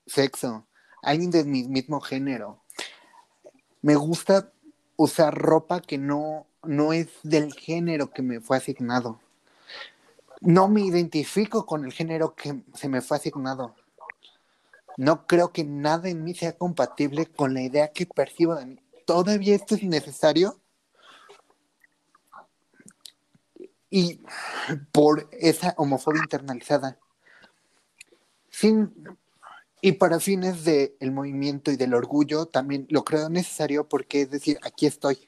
sexo, 0.07 0.67
alguien 1.01 1.29
de 1.31 1.43
mi 1.43 1.67
mismo 1.67 1.99
género. 1.99 2.63
Me 3.81 3.95
gusta 3.95 4.52
usar 4.95 5.33
ropa 5.35 5.81
que 5.81 5.97
no, 5.97 6.47
no 6.63 6.93
es 6.93 7.07
del 7.23 7.53
género 7.53 8.11
que 8.11 8.21
me 8.21 8.39
fue 8.39 8.57
asignado. 8.57 9.19
No 10.41 10.67
me 10.67 10.81
identifico 10.81 11.65
con 11.65 11.85
el 11.85 11.93
género 11.93 12.35
que 12.35 12.63
se 12.73 12.89
me 12.89 13.01
fue 13.01 13.17
asignado. 13.17 13.75
No 14.97 15.25
creo 15.25 15.51
que 15.51 15.63
nada 15.63 16.09
en 16.09 16.23
mí 16.23 16.33
sea 16.33 16.57
compatible 16.57 17.25
con 17.25 17.53
la 17.53 17.61
idea 17.61 17.91
que 17.91 18.05
percibo 18.05 18.55
de 18.55 18.65
mí. 18.65 18.79
¿Todavía 19.05 19.55
esto 19.55 19.75
es 19.75 19.83
necesario? 19.83 20.59
Y 23.89 24.21
por 24.91 25.29
esa 25.31 25.73
homofobia 25.77 26.21
internalizada. 26.23 26.97
Sin 28.49 28.93
y 29.85 29.91
para 29.91 30.21
fines 30.21 30.63
del 30.63 31.11
movimiento 31.11 31.69
y 31.69 31.75
del 31.75 31.93
orgullo, 31.93 32.45
también 32.45 32.87
lo 32.89 33.03
creo 33.03 33.27
necesario 33.27 33.89
porque 33.89 34.21
es 34.21 34.31
decir, 34.31 34.57
aquí 34.61 34.85
estoy. 34.85 35.27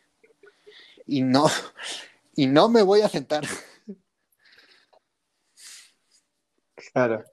Y 1.05 1.23
no, 1.23 1.47
y 2.37 2.47
no 2.47 2.69
me 2.69 2.81
voy 2.81 3.01
a 3.01 3.09
sentar. 3.09 3.43
Claro. 6.93 7.25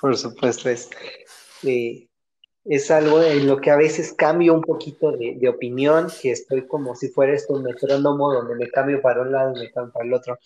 Por 0.00 0.16
supuesto, 0.16 0.68
es, 0.68 0.90
eh, 1.62 2.08
es 2.64 2.90
algo 2.90 3.22
en 3.22 3.46
lo 3.46 3.60
que 3.60 3.70
a 3.70 3.76
veces 3.76 4.12
cambio 4.12 4.54
un 4.54 4.62
poquito 4.62 5.12
de, 5.12 5.48
opinión, 5.48 6.08
que 6.20 6.32
estoy 6.32 6.66
como 6.66 6.96
si 6.96 7.10
fuera 7.10 7.32
esto 7.32 7.54
un 7.54 7.62
metrónomo 7.62 8.32
donde 8.32 8.56
me 8.56 8.68
cambio 8.68 9.00
para 9.00 9.22
un 9.22 9.30
lado 9.30 9.54
me 9.54 9.70
cambio 9.70 9.92
para 9.92 10.06
el 10.06 10.14
otro 10.14 10.36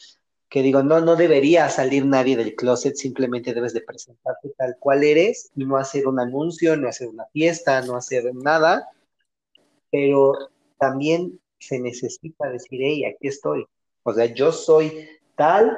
que 0.49 0.63
digo, 0.63 0.83
no, 0.83 1.01
no 1.01 1.17
debería 1.17 1.69
salir 1.69 2.07
nadie 2.07 2.37
del 2.37 2.55
closet, 2.55 2.95
simplemente 2.95 3.53
debes 3.53 3.73
de 3.73 3.81
presentarte 3.81 4.51
tal 4.57 4.77
cual 4.79 5.03
eres 5.03 5.51
y 5.57 5.65
no 5.65 5.77
hacer 5.77 6.07
un 6.07 6.21
anuncio, 6.21 6.77
no 6.77 6.89
hacer 6.89 7.09
una 7.09 7.27
fiesta, 7.27 7.81
no 7.83 7.97
hacer 7.97 8.33
nada, 8.35 8.89
pero 9.91 10.33
también 10.79 11.41
se 11.59 11.81
necesita 11.81 12.49
decir, 12.49 12.81
hey, 12.83 13.05
aquí 13.05 13.29
estoy. 13.29 13.67
O 14.05 14.13
sea, 14.13 14.27
yo 14.27 14.53
soy 14.53 15.09
tal, 15.35 15.77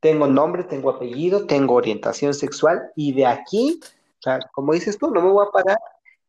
tengo 0.00 0.26
nombre, 0.26 0.64
tengo 0.64 0.90
apellido, 0.90 1.46
tengo 1.46 1.74
orientación 1.74 2.34
sexual 2.34 2.90
y 2.94 3.14
de 3.14 3.24
aquí, 3.24 3.80
o 3.82 4.22
sea, 4.22 4.38
como 4.52 4.74
dices 4.74 4.98
tú, 4.98 5.10
no 5.10 5.22
me 5.22 5.30
voy 5.30 5.46
a 5.46 5.50
parar 5.50 5.78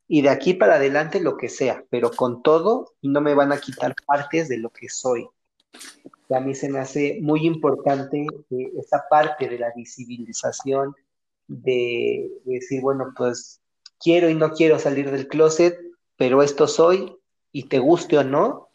y 0.08 0.22
de 0.22 0.30
aquí 0.30 0.54
para 0.54 0.76
adelante 0.76 1.20
lo 1.20 1.36
que 1.36 1.50
sea, 1.50 1.84
pero 1.90 2.10
con 2.12 2.42
todo 2.42 2.94
no 3.02 3.20
me 3.20 3.36
van 3.36 3.52
a 3.52 3.60
quitar 3.60 3.94
partes 4.08 4.48
de 4.48 4.58
lo 4.58 4.70
que 4.70 4.88
soy 4.88 5.28
a 6.36 6.40
mí 6.40 6.54
se 6.54 6.70
me 6.70 6.80
hace 6.80 7.20
muy 7.22 7.46
importante 7.46 8.26
eh, 8.52 8.72
esa 8.78 9.06
parte 9.10 9.48
de 9.48 9.58
la 9.58 9.72
visibilización, 9.76 10.96
de, 11.48 12.32
decir, 12.46 12.82
bueno, 12.82 13.14
pues 13.18 13.60
quiero 14.00 14.30
y 14.30 14.36
no 14.36 14.52
quiero 14.52 14.78
salir 14.78 15.10
del 15.10 15.28
closet, 15.28 15.76
pero 16.16 16.44
esto 16.44 16.68
soy 16.68 17.18
y 17.52 17.64
te 17.64 17.80
guste 17.80 18.18
o 18.20 18.24
no. 18.24 18.70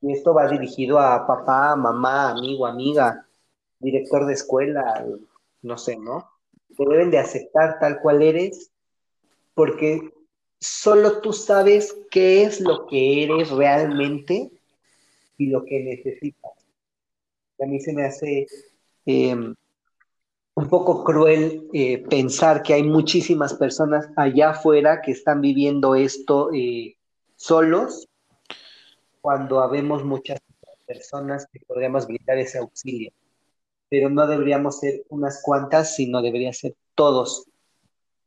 Y 0.00 0.12
esto 0.12 0.34
va 0.34 0.48
dirigido 0.48 0.98
a 0.98 1.26
papá, 1.26 1.76
mamá, 1.76 2.30
amigo, 2.30 2.66
amiga, 2.66 3.26
director 3.78 4.26
de 4.26 4.34
escuela, 4.34 5.04
no 5.62 5.78
sé, 5.78 5.96
¿no? 5.96 6.30
Te 6.76 6.84
deben 6.86 7.10
de 7.10 7.18
aceptar 7.18 7.78
tal 7.78 8.00
cual 8.00 8.22
eres, 8.22 8.70
porque 9.54 10.12
solo 10.58 11.20
tú 11.20 11.32
sabes 11.32 11.94
qué 12.10 12.44
es 12.44 12.60
lo 12.60 12.86
que 12.86 13.24
eres 13.24 13.50
realmente 13.50 14.50
y 15.44 15.50
lo 15.50 15.64
que 15.64 15.80
necesitas. 15.80 16.52
A 17.60 17.66
mí 17.66 17.80
se 17.80 17.92
me 17.92 18.04
hace 18.04 18.46
em, 19.06 19.54
un 20.54 20.68
poco 20.68 21.04
cruel 21.04 21.68
eh, 21.72 21.98
pensar 22.08 22.62
que 22.62 22.74
hay 22.74 22.82
muchísimas 22.82 23.54
personas 23.54 24.08
allá 24.16 24.50
afuera 24.50 25.02
que 25.02 25.12
están 25.12 25.40
viviendo 25.40 25.94
esto 25.94 26.50
eh, 26.52 26.96
solos, 27.36 28.08
cuando 29.20 29.60
habemos 29.60 30.04
muchas 30.04 30.38
personas 30.86 31.46
que 31.52 31.60
podríamos 31.66 32.06
brindar 32.06 32.38
ese 32.38 32.58
auxilio. 32.58 33.12
Pero 33.88 34.10
no 34.10 34.26
deberíamos 34.26 34.80
ser 34.80 35.04
unas 35.08 35.42
cuantas, 35.42 35.94
sino 35.94 36.22
debería 36.22 36.52
ser 36.52 36.74
todos. 36.94 37.46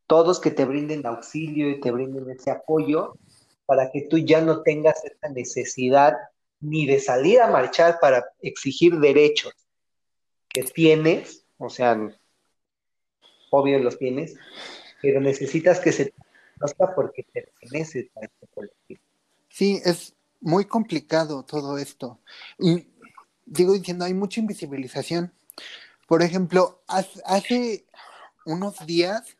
Todos 0.07 0.39
que 0.39 0.51
te 0.51 0.65
brinden 0.65 1.05
auxilio 1.05 1.69
y 1.69 1.79
te 1.81 1.91
brinden 1.91 2.29
ese 2.29 2.51
apoyo 2.51 3.15
para 3.65 3.91
que 3.91 4.07
tú 4.09 4.17
ya 4.17 4.41
no 4.41 4.61
tengas 4.61 5.03
esta 5.03 5.29
necesidad 5.29 6.13
ni 6.59 6.85
de 6.85 6.99
salir 6.99 7.41
a 7.41 7.47
marchar 7.47 7.99
para 7.99 8.25
exigir 8.41 8.99
derechos 8.99 9.53
que 10.49 10.63
tienes, 10.63 11.45
o 11.57 11.69
sea, 11.69 11.97
obvio 13.49 13.79
los 13.79 13.97
tienes, 13.97 14.35
pero 15.01 15.19
necesitas 15.21 15.79
que 15.79 15.91
se 15.91 16.13
conozca 16.57 16.95
porque 16.95 17.25
perteneces 17.31 18.09
a 18.15 18.25
este 18.25 18.47
colectivo. 18.53 19.01
Sí, 19.49 19.81
es 19.83 20.15
muy 20.39 20.65
complicado 20.65 21.43
todo 21.43 21.77
esto. 21.77 22.19
Y 22.59 22.87
digo 23.45 23.73
diciendo, 23.73 24.05
hay 24.05 24.13
mucha 24.13 24.39
invisibilización. 24.39 25.33
Por 26.07 26.21
ejemplo, 26.21 26.83
hace 26.87 27.85
unos 28.45 28.85
días 28.85 29.37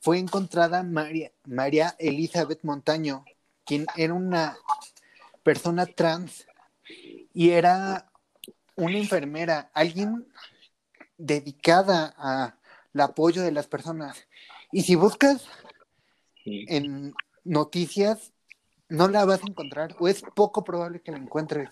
fue 0.00 0.18
encontrada 0.18 0.82
María, 0.82 1.32
María 1.44 1.94
Elizabeth 1.98 2.60
Montaño, 2.62 3.24
quien 3.64 3.86
era 3.96 4.14
una 4.14 4.56
persona 5.42 5.86
trans 5.86 6.46
y 7.32 7.50
era 7.50 8.10
una 8.76 8.98
enfermera, 8.98 9.70
alguien 9.74 10.26
dedicada 11.18 12.14
al 12.16 13.00
apoyo 13.00 13.42
de 13.42 13.52
las 13.52 13.66
personas. 13.66 14.26
Y 14.72 14.82
si 14.82 14.94
buscas 14.94 15.46
en 16.44 17.14
noticias, 17.44 18.32
no 18.88 19.08
la 19.08 19.24
vas 19.24 19.42
a 19.42 19.46
encontrar 19.48 19.96
o 19.98 20.08
es 20.08 20.22
poco 20.34 20.64
probable 20.64 21.00
que 21.00 21.12
la 21.12 21.18
encuentres. 21.18 21.70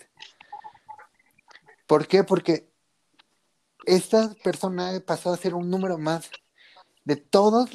¿Por 1.86 2.06
qué? 2.06 2.24
Porque 2.24 2.70
esta 3.84 4.34
persona 4.44 4.92
pasó 5.04 5.32
a 5.32 5.36
ser 5.36 5.54
un 5.54 5.70
número 5.70 5.98
más 5.98 6.30
de 7.04 7.16
todos 7.16 7.70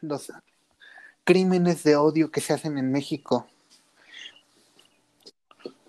los 0.00 0.32
crímenes 1.24 1.82
de 1.82 1.96
odio 1.96 2.30
que 2.30 2.40
se 2.40 2.52
hacen 2.52 2.78
en 2.78 2.90
México. 2.90 3.46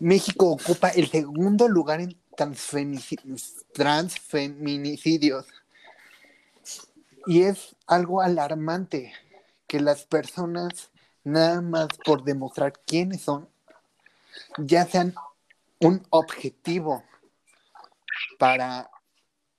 México 0.05 0.51
ocupa 0.51 0.89
el 0.89 1.09
segundo 1.09 1.67
lugar 1.67 1.99
en 1.99 2.15
transfeminicidios. 3.73 5.47
Y 7.25 7.41
es 7.41 7.75
algo 7.87 8.21
alarmante 8.21 9.11
que 9.65 9.79
las 9.79 10.05
personas, 10.05 10.91
nada 11.23 11.59
más 11.61 11.87
por 12.05 12.23
demostrar 12.23 12.73
quiénes 12.85 13.23
son, 13.23 13.49
ya 14.59 14.85
sean 14.85 15.15
un 15.79 16.05
objetivo 16.11 17.03
para 18.37 18.91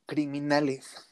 criminales. 0.07 1.06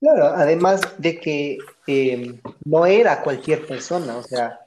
Claro, 0.00 0.28
además 0.28 0.80
de 0.96 1.20
que 1.20 1.58
eh, 1.86 2.40
no 2.64 2.86
era 2.86 3.22
cualquier 3.22 3.66
persona, 3.66 4.16
o 4.16 4.22
sea, 4.22 4.66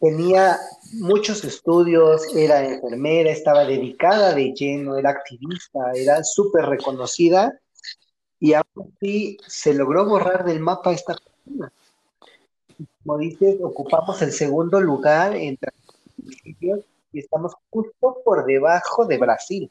tenía 0.00 0.56
muchos 0.94 1.44
estudios, 1.44 2.34
era 2.34 2.64
enfermera, 2.64 3.30
estaba 3.30 3.66
dedicada 3.66 4.32
de 4.34 4.54
lleno, 4.54 4.96
era 4.96 5.10
activista, 5.10 5.92
era 5.94 6.24
súper 6.24 6.64
reconocida 6.64 7.60
y 8.40 8.54
aún 8.54 8.94
así 8.96 9.36
se 9.46 9.74
logró 9.74 10.06
borrar 10.06 10.46
del 10.46 10.60
mapa 10.60 10.94
esta 10.94 11.14
persona. 11.14 11.70
Como 13.02 13.18
dices, 13.18 13.58
ocupamos 13.62 14.22
el 14.22 14.32
segundo 14.32 14.80
lugar 14.80 15.36
entre 15.36 15.72
y 17.12 17.20
estamos 17.20 17.52
justo 17.70 18.22
por 18.24 18.46
debajo 18.46 19.04
de 19.04 19.18
Brasil 19.18 19.70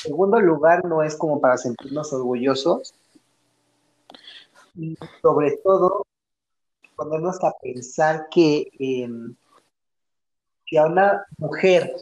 segundo 0.00 0.40
lugar 0.40 0.84
no 0.84 1.02
es 1.02 1.14
como 1.16 1.40
para 1.40 1.58
sentirnos 1.58 2.12
orgullosos. 2.12 2.94
Y 4.74 4.96
sobre 5.20 5.58
todo, 5.62 6.06
ponernos 6.96 7.42
a 7.44 7.52
pensar 7.60 8.28
que, 8.30 8.70
em, 8.78 9.34
a 10.78 10.86
una 10.86 11.26
mujer, 11.38 11.94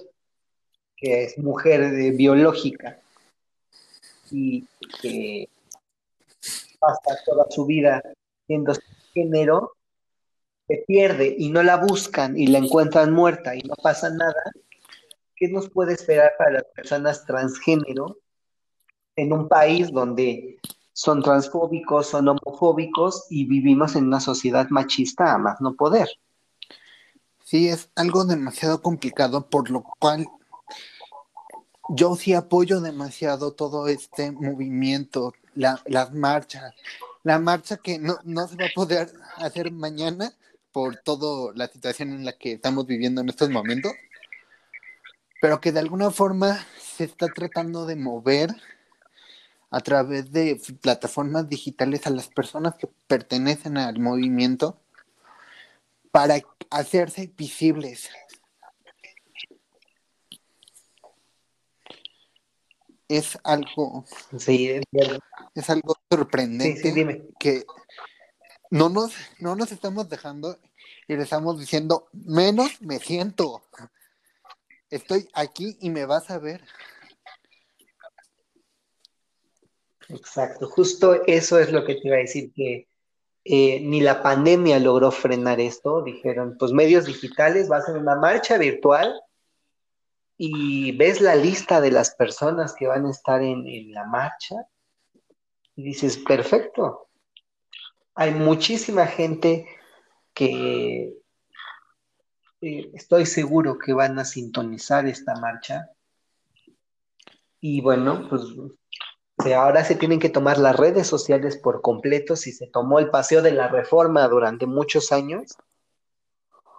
que 0.97 1.25
es 1.25 1.39
mujer 1.39 2.13
biológica, 2.15 3.01
y 4.31 4.67
que 5.01 5.49
pasa 6.79 7.19
toda 7.25 7.51
su 7.51 7.65
vida 7.65 8.03
siendo 8.47 8.75
género, 9.15 9.73
se 10.67 10.85
pierde 10.87 11.35
y 11.39 11.49
no 11.49 11.63
la 11.63 11.77
buscan 11.77 12.39
y 12.39 12.49
la 12.49 12.59
encuentran 12.59 13.13
muerta 13.13 13.57
y 13.57 13.63
no 13.63 13.75
pasa 13.83 14.11
nada, 14.11 14.53
¿qué 15.39 15.49
nos 15.49 15.71
puede 15.71 15.95
esperar 15.95 16.33
para 16.39 16.53
las 16.53 16.65
personas 16.75 17.25
transgénero 17.25 18.19
en 19.17 19.33
un 19.33 19.49
país 19.49 19.91
donde 19.93 20.59
son 20.93 21.23
transfóbicos, 21.23 22.09
son 22.09 22.29
homofóbicos 22.29 23.27
y 23.31 23.45
vivimos 23.47 23.95
en 23.95 24.07
una 24.07 24.21
sociedad 24.21 24.69
machista 24.71 25.33
a 25.33 25.39
más 25.39 25.61
no 25.61 25.75
poder? 25.75 26.09
Sí, 27.45 27.69
es 27.69 27.91
algo 27.95 28.25
demasiado 28.25 28.83
complicado, 28.83 29.49
por 29.49 29.71
lo 29.71 29.83
cual 29.83 30.27
yo 31.89 32.15
sí 32.17 32.35
apoyo 32.35 32.81
demasiado 32.81 33.53
todo 33.53 33.89
este 33.89 34.31
movimiento, 34.33 35.33
la, 35.55 35.81
las 35.87 36.13
marchas, 36.13 36.75
la 37.23 37.39
marcha 37.39 37.79
que 37.79 37.99
no, 37.99 38.19
no 38.25 38.47
se 38.47 38.57
va 38.57 38.67
a 38.67 38.75
poder 38.75 39.13
hacer 39.37 39.73
mañana 39.73 40.35
por 40.73 40.97
toda 40.97 41.53
la 41.55 41.69
situación 41.69 42.13
en 42.13 42.25
la 42.25 42.33
que 42.33 42.53
estamos 42.53 42.87
viviendo 42.87 43.21
en 43.21 43.31
estos 43.31 43.51
momentos, 43.51 43.93
pero 45.41 45.61
que 45.61 45.73
de 45.73 45.81
alguna 45.81 46.11
forma 46.11 46.65
se 46.81 47.05
está 47.05 47.29
tratando 47.29 47.87
de 47.87 47.97
mover 47.97 48.51
a 49.71 49.81
través 49.81 50.33
de 50.33 50.61
plataformas 50.81 51.49
digitales 51.49 52.07
a 52.07 52.11
las 52.11 52.29
personas 52.29 52.75
que 52.77 52.89
pertenecen 53.07 53.77
al 53.77 53.99
movimiento 53.99 54.81
para 56.11 56.41
hacerse 56.71 57.31
visibles. 57.37 58.09
Es 63.09 63.39
algo, 63.43 64.05
es 65.55 65.71
algo 65.71 65.97
sorprendente 66.11 67.27
que 67.39 67.65
no 68.71 68.89
nos, 68.91 69.13
no 69.39 69.57
nos 69.57 69.73
estamos 69.73 70.09
dejando 70.09 70.59
y 71.07 71.17
le 71.17 71.23
estamos 71.23 71.59
diciendo, 71.59 72.09
menos 72.13 72.83
me 72.83 72.99
siento. 72.99 73.63
Estoy 74.91 75.29
aquí 75.35 75.77
y 75.81 75.91
me 75.91 76.07
vas 76.07 76.31
a 76.31 76.39
ver. 76.39 76.63
Exacto, 80.09 80.69
justo 80.69 81.23
eso 81.27 81.59
es 81.59 81.71
lo 81.71 81.85
que 81.85 81.97
te 81.97 82.09
iba 82.09 82.17
a 82.17 82.21
decir, 82.21 82.51
que 82.55 82.89
eh, 83.45 83.81
ni 83.81 84.01
la 84.01 84.23
pandemia 84.23 84.79
logró 84.79 85.11
frenar 85.11 85.61
esto. 85.61 86.03
Dijeron, 86.03 86.57
pues 86.59 86.73
medios 86.73 87.05
digitales, 87.05 87.71
va 87.71 87.79
a 87.79 87.93
una 87.93 88.17
marcha 88.17 88.57
virtual 88.57 89.21
y 90.39 90.97
ves 90.97 91.21
la 91.21 91.35
lista 91.35 91.81
de 91.81 91.91
las 91.91 92.15
personas 92.15 92.75
que 92.75 92.87
van 92.87 93.05
a 93.05 93.11
estar 93.11 93.43
en, 93.43 93.93
la 93.93 94.05
marcha 94.05 94.55
y 95.77 95.83
dices, 95.83 96.17
perfecto. 96.19 97.09
Hay 98.15 98.33
muchísima 98.33 99.07
gente 99.07 99.67
que 100.33 101.15
eh, 102.61 102.91
estoy 102.95 103.27
seguro 103.27 103.79
que 103.79 103.93
van 103.93 104.19
a 104.19 104.25
sintonizar 104.25 105.07
esta 105.07 105.35
marcha. 105.37 105.91
Y 107.61 107.81
bueno, 107.81 108.29
pues 108.29 108.43
ahora 109.55 109.85
se 109.85 109.95
tienen 109.95 110.19
que 110.19 110.29
tomar 110.29 110.59
las 110.59 110.77
redes 110.77 111.07
sociales 111.07 111.57
por 111.57 111.81
completo. 111.81 112.37
Si 112.37 112.53
se 112.53 112.67
tomó 112.67 112.99
el 112.99 113.11
paseo 113.11 113.43
de 113.43 113.53
la 113.53 113.69
reforma 113.69 114.27
durante 114.29 114.67
muchos 114.67 115.13
años, 115.13 115.57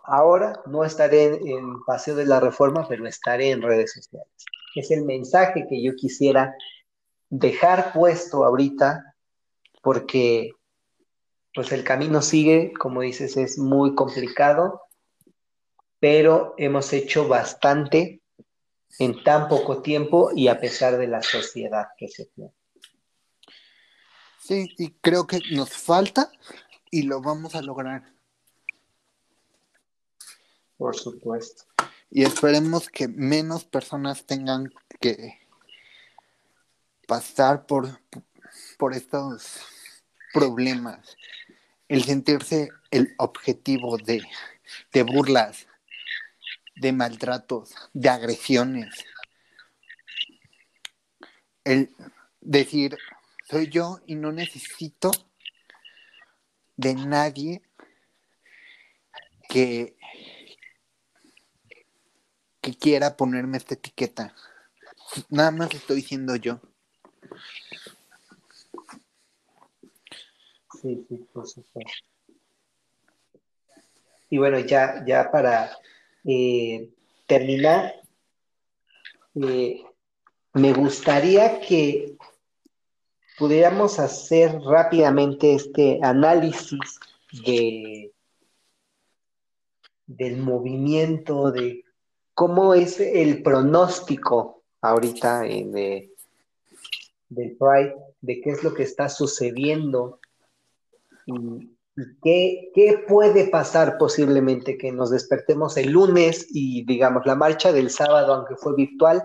ahora 0.03 0.61
no 0.65 0.83
estaré 0.83 1.25
en, 1.25 1.83
paseo 1.85 2.15
de 2.15 2.25
la 2.25 2.39
reforma, 2.39 2.87
pero 2.87 3.07
estaré 3.07 3.51
en 3.51 3.61
redes 3.61 3.93
sociales. 3.93 4.27
Es 4.75 4.91
el 4.91 5.05
mensaje 5.05 5.65
que 5.69 5.81
yo 5.81 5.95
quisiera 5.95 6.55
dejar 7.29 7.93
puesto 7.93 8.43
ahorita, 8.43 9.15
porque 9.81 10.51
pues 11.53 11.71
el 11.71 11.83
camino 11.83 12.21
sigue, 12.21 12.73
como 12.73 13.01
dices, 13.01 13.37
es 13.37 13.57
muy 13.57 13.95
complicado, 13.95 14.81
pero 15.99 16.55
hemos 16.57 16.93
hecho 16.93 17.27
bastante 17.27 18.21
en 18.97 19.23
tan 19.23 19.47
poco 19.47 19.81
tiempo 19.81 20.31
y 20.35 20.47
a 20.47 20.59
pesar 20.59 20.97
de 20.97 21.07
la 21.07 21.21
sociedad 21.21 21.87
que 21.97 22.07
se 22.07 22.25
tiene. 22.25 22.53
Sí, 24.41 24.73
y 24.77 24.91
creo 25.01 25.27
que 25.27 25.39
nos 25.51 25.69
falta 25.69 26.31
y 26.89 27.03
lo 27.03 27.21
vamos 27.21 27.55
a 27.55 27.61
lograr. 27.61 28.13
Por 30.77 30.95
supuesto. 30.95 31.65
Y 32.09 32.23
esperemos 32.23 32.89
que 32.89 33.07
menos 33.07 33.65
personas 33.65 34.25
tengan 34.25 34.73
que 34.99 35.37
pasar 37.05 37.65
por, 37.65 37.99
por 38.77 38.95
estos 38.95 39.59
problemas. 40.33 41.15
El 41.87 42.03
sentirse 42.03 42.69
el 42.91 43.13
objetivo 43.17 43.97
de, 43.97 44.23
de 44.93 45.03
burlas, 45.03 45.67
de 46.79 46.91
maltratos, 46.93 47.75
de 47.93 48.09
agresiones. 48.09 49.05
El 51.63 51.93
decir, 52.41 52.97
soy 53.49 53.69
yo 53.69 53.99
y 54.05 54.15
no 54.15 54.31
necesito 54.31 55.11
de 56.77 56.95
nadie 56.95 57.61
que, 59.49 59.97
que 62.61 62.77
quiera 62.77 63.17
ponerme 63.17 63.57
esta 63.57 63.73
etiqueta. 63.73 64.33
Nada 65.29 65.51
más 65.51 65.73
estoy 65.73 65.97
diciendo 65.97 66.35
yo. 66.35 66.61
Sí, 70.81 71.05
sí, 71.09 71.27
por 71.33 71.47
supuesto. 71.47 71.91
Y 74.29 74.37
bueno, 74.37 74.59
ya, 74.59 75.03
ya 75.05 75.29
para 75.31 75.75
eh, 76.31 76.93
terminar, 77.25 77.95
eh, 79.33 79.81
me 80.53 80.73
gustaría 80.73 81.59
que 81.59 82.15
pudiéramos 83.39 83.97
hacer 83.97 84.59
rápidamente 84.61 85.55
este 85.55 85.99
análisis 86.03 86.99
de 87.43 88.11
del 90.05 90.37
movimiento, 90.37 91.51
de 91.51 91.83
cómo 92.35 92.75
es 92.75 92.99
el 92.99 93.41
pronóstico 93.41 94.61
ahorita 94.81 95.47
eh, 95.47 95.65
de, 95.65 96.13
del 97.29 97.57
Pride, 97.57 97.95
de 98.21 98.41
qué 98.41 98.51
es 98.51 98.63
lo 98.63 98.75
que 98.75 98.83
está 98.83 99.09
sucediendo 99.09 100.19
¿Qué, 102.23 102.71
¿Qué, 102.73 103.03
puede 103.07 103.47
pasar 103.47 103.97
posiblemente 103.97 104.77
que 104.77 104.91
nos 104.91 105.09
despertemos 105.09 105.75
el 105.77 105.91
lunes 105.91 106.47
y 106.49 106.85
digamos 106.85 107.25
la 107.25 107.35
marcha 107.35 107.73
del 107.73 107.89
sábado, 107.89 108.33
aunque 108.33 108.55
fue 108.55 108.75
virtual, 108.75 109.21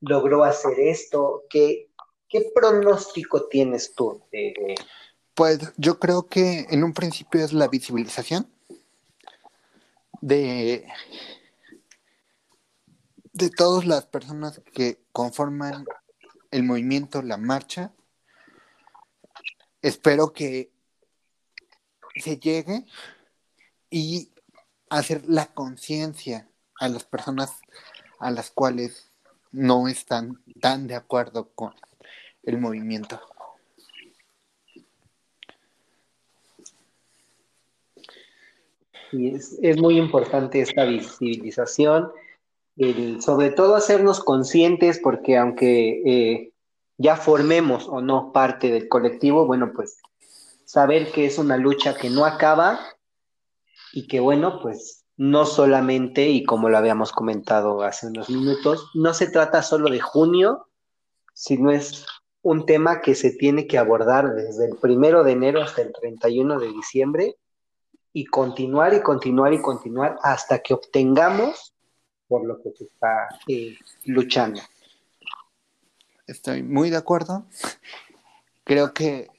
logró 0.00 0.44
hacer 0.44 0.78
esto? 0.78 1.44
¿Qué, 1.48 1.90
qué 2.28 2.50
pronóstico 2.54 3.48
tienes 3.48 3.94
tú? 3.94 4.22
Pues 5.34 5.72
yo 5.76 5.98
creo 5.98 6.26
que 6.26 6.66
en 6.70 6.84
un 6.84 6.92
principio 6.92 7.44
es 7.44 7.52
la 7.52 7.68
visibilización 7.68 8.50
de, 10.20 10.86
de 13.32 13.50
todas 13.50 13.86
las 13.86 14.06
personas 14.06 14.60
que 14.74 15.00
conforman 15.12 15.86
el 16.50 16.64
movimiento, 16.64 17.22
la 17.22 17.36
marcha. 17.36 17.92
Espero 19.80 20.32
que 20.32 20.72
se 22.20 22.38
llegue 22.38 22.84
y 23.90 24.30
hacer 24.90 25.22
la 25.26 25.46
conciencia 25.46 26.48
a 26.80 26.88
las 26.88 27.04
personas 27.04 27.60
a 28.18 28.30
las 28.30 28.50
cuales 28.50 29.10
no 29.52 29.88
están 29.88 30.42
tan 30.60 30.86
de 30.86 30.94
acuerdo 30.94 31.50
con 31.54 31.74
el 32.42 32.58
movimiento. 32.58 33.20
Y 39.12 39.34
es, 39.34 39.78
muy 39.78 39.96
importante 39.96 40.60
esta 40.60 40.84
visibilización, 40.84 42.10
sobre 43.20 43.50
todo 43.50 43.74
hacernos 43.74 44.22
conscientes, 44.22 45.00
porque 45.02 45.38
aunque 45.38 46.02
eh, 46.04 46.52
ya 46.98 47.16
formemos 47.16 47.88
o 47.88 48.02
no 48.02 48.32
parte 48.32 48.70
del 48.70 48.88
colectivo, 48.88 49.46
bueno, 49.46 49.72
pues 49.74 49.98
saber 50.68 51.10
que 51.12 51.24
es 51.24 51.38
una 51.38 51.56
lucha 51.56 51.96
que 51.96 52.10
no 52.10 52.26
acaba 52.26 52.78
y 53.90 54.06
que 54.06 54.20
bueno, 54.20 54.60
pues 54.60 55.06
no 55.16 55.46
solamente, 55.46 56.28
y 56.28 56.44
como 56.44 56.68
lo 56.68 56.76
habíamos 56.76 57.10
comentado 57.10 57.82
hace 57.82 58.08
unos 58.08 58.28
minutos, 58.28 58.90
no 58.92 59.14
se 59.14 59.30
trata 59.30 59.62
solo 59.62 59.88
de 59.88 60.00
junio, 60.00 60.68
sino 61.32 61.70
es 61.70 62.04
un 62.42 62.66
tema 62.66 63.00
que 63.00 63.14
se 63.14 63.30
tiene 63.30 63.66
que 63.66 63.78
abordar 63.78 64.34
desde 64.34 64.66
el 64.66 64.76
primero 64.76 65.24
de 65.24 65.32
enero 65.32 65.62
hasta 65.62 65.80
el 65.80 65.90
31 65.90 66.60
de 66.60 66.68
diciembre 66.68 67.36
y 68.12 68.26
continuar 68.26 68.92
y 68.92 69.00
continuar 69.00 69.54
y 69.54 69.62
continuar 69.62 70.18
hasta 70.22 70.58
que 70.58 70.74
obtengamos 70.74 71.72
por 72.28 72.44
lo 72.44 72.60
que 72.62 72.72
se 72.72 72.84
está 72.84 73.26
eh, 73.48 73.74
luchando. 74.04 74.60
Estoy 76.26 76.62
muy 76.62 76.90
de 76.90 76.98
acuerdo. 76.98 77.46
Creo 78.64 78.92
que 78.92 79.30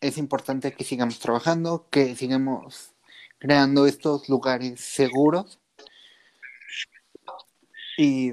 es 0.00 0.18
importante 0.18 0.72
que 0.72 0.84
sigamos 0.84 1.18
trabajando, 1.18 1.86
que 1.90 2.14
sigamos 2.16 2.92
creando 3.38 3.86
estos 3.86 4.28
lugares 4.28 4.80
seguros. 4.80 5.58
Y 7.98 8.32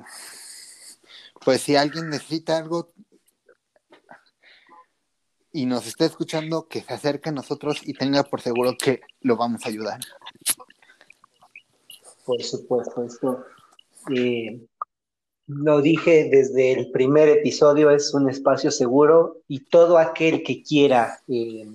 pues 1.44 1.62
si 1.62 1.76
alguien 1.76 2.10
necesita 2.10 2.58
algo 2.58 2.94
y 5.52 5.66
nos 5.66 5.86
está 5.86 6.06
escuchando, 6.06 6.68
que 6.68 6.82
se 6.82 6.94
acerque 6.94 7.30
a 7.30 7.34
nosotros 7.34 7.82
y 7.84 7.94
tenga 7.94 8.24
por 8.24 8.42
seguro 8.42 8.76
que 8.78 9.02
lo 9.22 9.38
vamos 9.38 9.66
a 9.66 9.70
ayudar. 9.70 10.00
Por 12.26 12.42
supuesto, 12.42 13.04
esto 13.04 13.46
eh, 14.16 14.66
lo 15.48 15.82
dije 15.82 16.30
desde 16.32 16.72
el 16.72 16.92
primer 16.92 17.28
episodio, 17.30 17.92
es 17.92 18.14
un 18.14 18.30
espacio 18.30 18.72
seguro 18.72 19.42
y 19.48 19.60
todo 19.60 19.98
aquel 19.98 20.44
que 20.44 20.64
quiera 20.64 21.20
eh, 21.28 21.68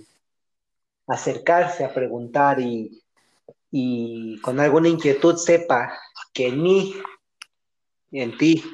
acercarse 1.07 1.85
a 1.85 1.93
preguntar 1.93 2.61
y, 2.61 3.03
y, 3.71 4.41
con 4.41 4.61
alguna 4.61 4.89
inquietud 4.89 5.37
sepa 5.37 5.93
que 6.33 6.49
en 6.49 6.63
mí, 6.63 6.95
en 8.13 8.37
ti 8.39 8.65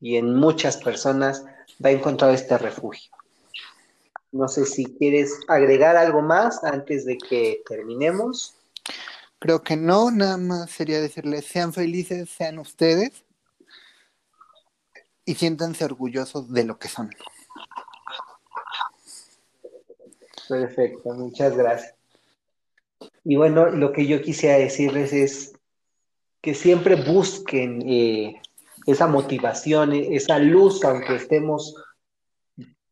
y 0.00 0.16
en 0.16 0.34
muchas 0.34 0.76
personas 0.78 1.44
va 1.84 1.90
a 1.90 1.92
encontrar 1.92 2.34
este 2.34 2.58
refugio. 2.58 3.12
No 4.32 4.48
sé 4.48 4.66
si 4.66 4.84
quieres 4.84 5.38
agregar 5.48 5.96
algo 5.96 6.22
más 6.22 6.62
antes 6.64 7.06
de 7.06 7.16
que 7.16 7.62
terminemos. 7.66 8.56
Creo 9.38 9.62
que 9.62 9.76
no, 9.76 10.10
nada 10.10 10.36
más 10.36 10.70
sería 10.70 11.00
decirles, 11.00 11.46
sean 11.46 11.72
felices, 11.72 12.28
sean 12.28 12.58
ustedes 12.58 13.24
y 15.28 15.34
siéntanse 15.34 15.84
orgullosos 15.84 16.50
de 16.50 16.64
lo 16.64 16.78
que 16.78 16.88
son. 16.88 17.10
Perfecto, 20.48 21.12
muchas 21.12 21.54
gracias. 21.54 21.94
Y 23.24 23.36
bueno, 23.36 23.68
lo 23.68 23.92
que 23.92 24.06
yo 24.06 24.22
quisiera 24.22 24.56
decirles 24.56 25.12
es 25.12 25.52
que 26.40 26.54
siempre 26.54 26.94
busquen 26.94 27.82
eh, 27.86 28.40
esa 28.86 29.06
motivación, 29.06 29.92
esa 29.92 30.38
luz, 30.38 30.82
aunque 30.82 31.16
estemos 31.16 31.74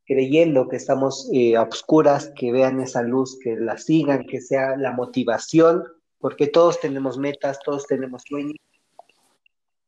creyendo 0.04 0.68
que 0.68 0.76
estamos 0.76 1.30
eh, 1.32 1.56
a 1.56 1.62
obscuras, 1.62 2.30
que 2.36 2.52
vean 2.52 2.80
esa 2.80 3.00
luz, 3.00 3.38
que 3.42 3.56
la 3.56 3.78
sigan, 3.78 4.26
que 4.26 4.42
sea 4.42 4.76
la 4.76 4.92
motivación, 4.92 5.84
porque 6.18 6.48
todos 6.48 6.80
tenemos 6.80 7.16
metas, 7.16 7.58
todos 7.64 7.86
tenemos 7.86 8.24
sueños. 8.28 8.58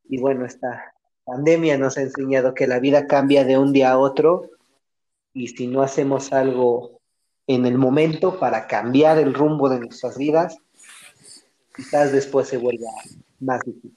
Y 0.08 0.18
bueno, 0.18 0.46
esta 0.46 0.94
pandemia 1.28 1.76
nos 1.76 1.98
ha 1.98 2.02
enseñado 2.02 2.54
que 2.54 2.66
la 2.66 2.80
vida 2.80 3.06
cambia 3.06 3.44
de 3.44 3.58
un 3.58 3.72
día 3.72 3.92
a 3.92 3.98
otro 3.98 4.50
y 5.34 5.48
si 5.48 5.66
no 5.66 5.82
hacemos 5.82 6.32
algo 6.32 7.00
en 7.46 7.66
el 7.66 7.76
momento 7.76 8.38
para 8.38 8.66
cambiar 8.66 9.18
el 9.18 9.34
rumbo 9.34 9.68
de 9.68 9.80
nuestras 9.80 10.16
vidas, 10.16 10.56
quizás 11.74 12.12
después 12.12 12.48
se 12.48 12.56
vuelva 12.56 12.90
más 13.40 13.60
difícil. 13.64 13.96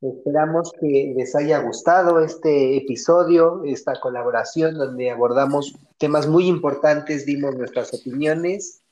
Esperamos 0.00 0.72
que 0.78 1.14
les 1.16 1.34
haya 1.34 1.58
gustado 1.58 2.20
este 2.20 2.76
episodio, 2.76 3.62
esta 3.64 3.98
colaboración 4.00 4.74
donde 4.76 5.10
abordamos 5.10 5.78
temas 5.98 6.26
muy 6.26 6.46
importantes, 6.46 7.24
dimos 7.24 7.54
nuestras 7.56 7.94
opiniones 7.94 8.83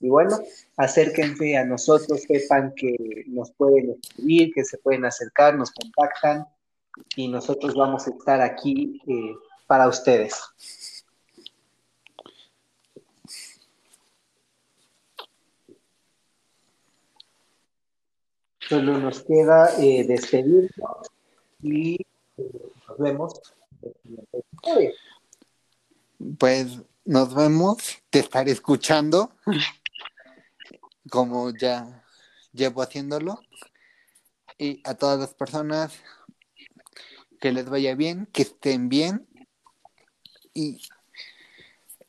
y 0.00 0.08
bueno, 0.08 0.38
acérquense 0.76 1.56
a 1.56 1.64
nosotros, 1.64 2.22
sepan 2.22 2.72
que 2.74 3.24
nos 3.26 3.50
pueden 3.52 3.90
escribir, 3.90 4.52
que 4.54 4.64
se 4.64 4.78
pueden 4.78 5.04
acercar, 5.04 5.56
nos 5.56 5.72
contactan 5.72 6.46
y 7.16 7.28
nosotros 7.28 7.74
vamos 7.74 8.06
a 8.06 8.10
estar 8.10 8.40
aquí 8.40 9.00
eh, 9.06 9.34
para 9.66 9.88
ustedes. 9.88 10.40
Solo 18.60 18.98
nos 18.98 19.22
queda 19.22 19.70
eh, 19.80 20.04
despedirnos 20.06 21.08
y 21.62 21.94
eh, 22.36 22.72
nos 22.86 22.98
vemos. 22.98 23.40
Pues 26.38 26.78
nos 27.04 27.34
vemos, 27.34 27.98
te 28.10 28.18
estaré 28.18 28.52
escuchando 28.52 29.32
como 31.10 31.50
ya 31.50 32.04
llevo 32.52 32.82
haciéndolo. 32.82 33.40
Y 34.58 34.80
a 34.84 34.94
todas 34.94 35.18
las 35.18 35.34
personas 35.34 35.92
que 37.40 37.52
les 37.52 37.68
vaya 37.68 37.94
bien, 37.94 38.26
que 38.32 38.42
estén 38.42 38.88
bien. 38.88 39.28
Y 40.54 40.82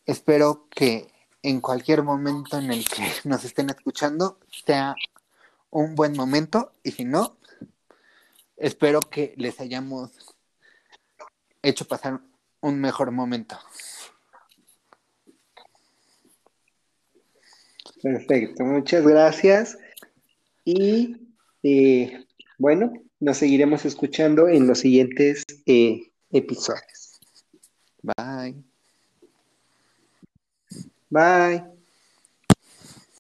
espero 0.06 0.68
que 0.70 1.12
en 1.44 1.62
cualquier 1.62 2.04
momento 2.04 2.58
en 2.58 2.72
el 2.72 2.88
que 2.88 3.04
nos 3.24 3.44
estén 3.44 3.70
escuchando 3.70 4.40
sea 4.52 4.96
un 5.70 5.96
buen 5.96 6.14
momento. 6.14 6.74
Y 6.84 6.92
si 6.92 7.06
no, 7.06 7.38
espero 8.58 9.00
que 9.00 9.34
les 9.38 9.60
hayamos 9.60 10.12
hecho 11.62 11.86
pasar 11.86 12.22
un 12.62 12.80
mejor 12.80 13.12
momento. 13.12 13.60
Perfecto, 18.02 18.64
muchas 18.64 19.06
gracias. 19.06 19.78
Y 20.66 21.18
eh, 21.64 22.26
bueno, 22.58 22.94
nos 23.20 23.38
seguiremos 23.38 23.86
escuchando 23.86 24.48
en 24.48 24.68
los 24.68 24.80
siguientes 24.80 25.44
eh, 25.66 26.12
episodios. 26.32 27.20
Bye. 28.02 28.56
Bye. 31.10 31.79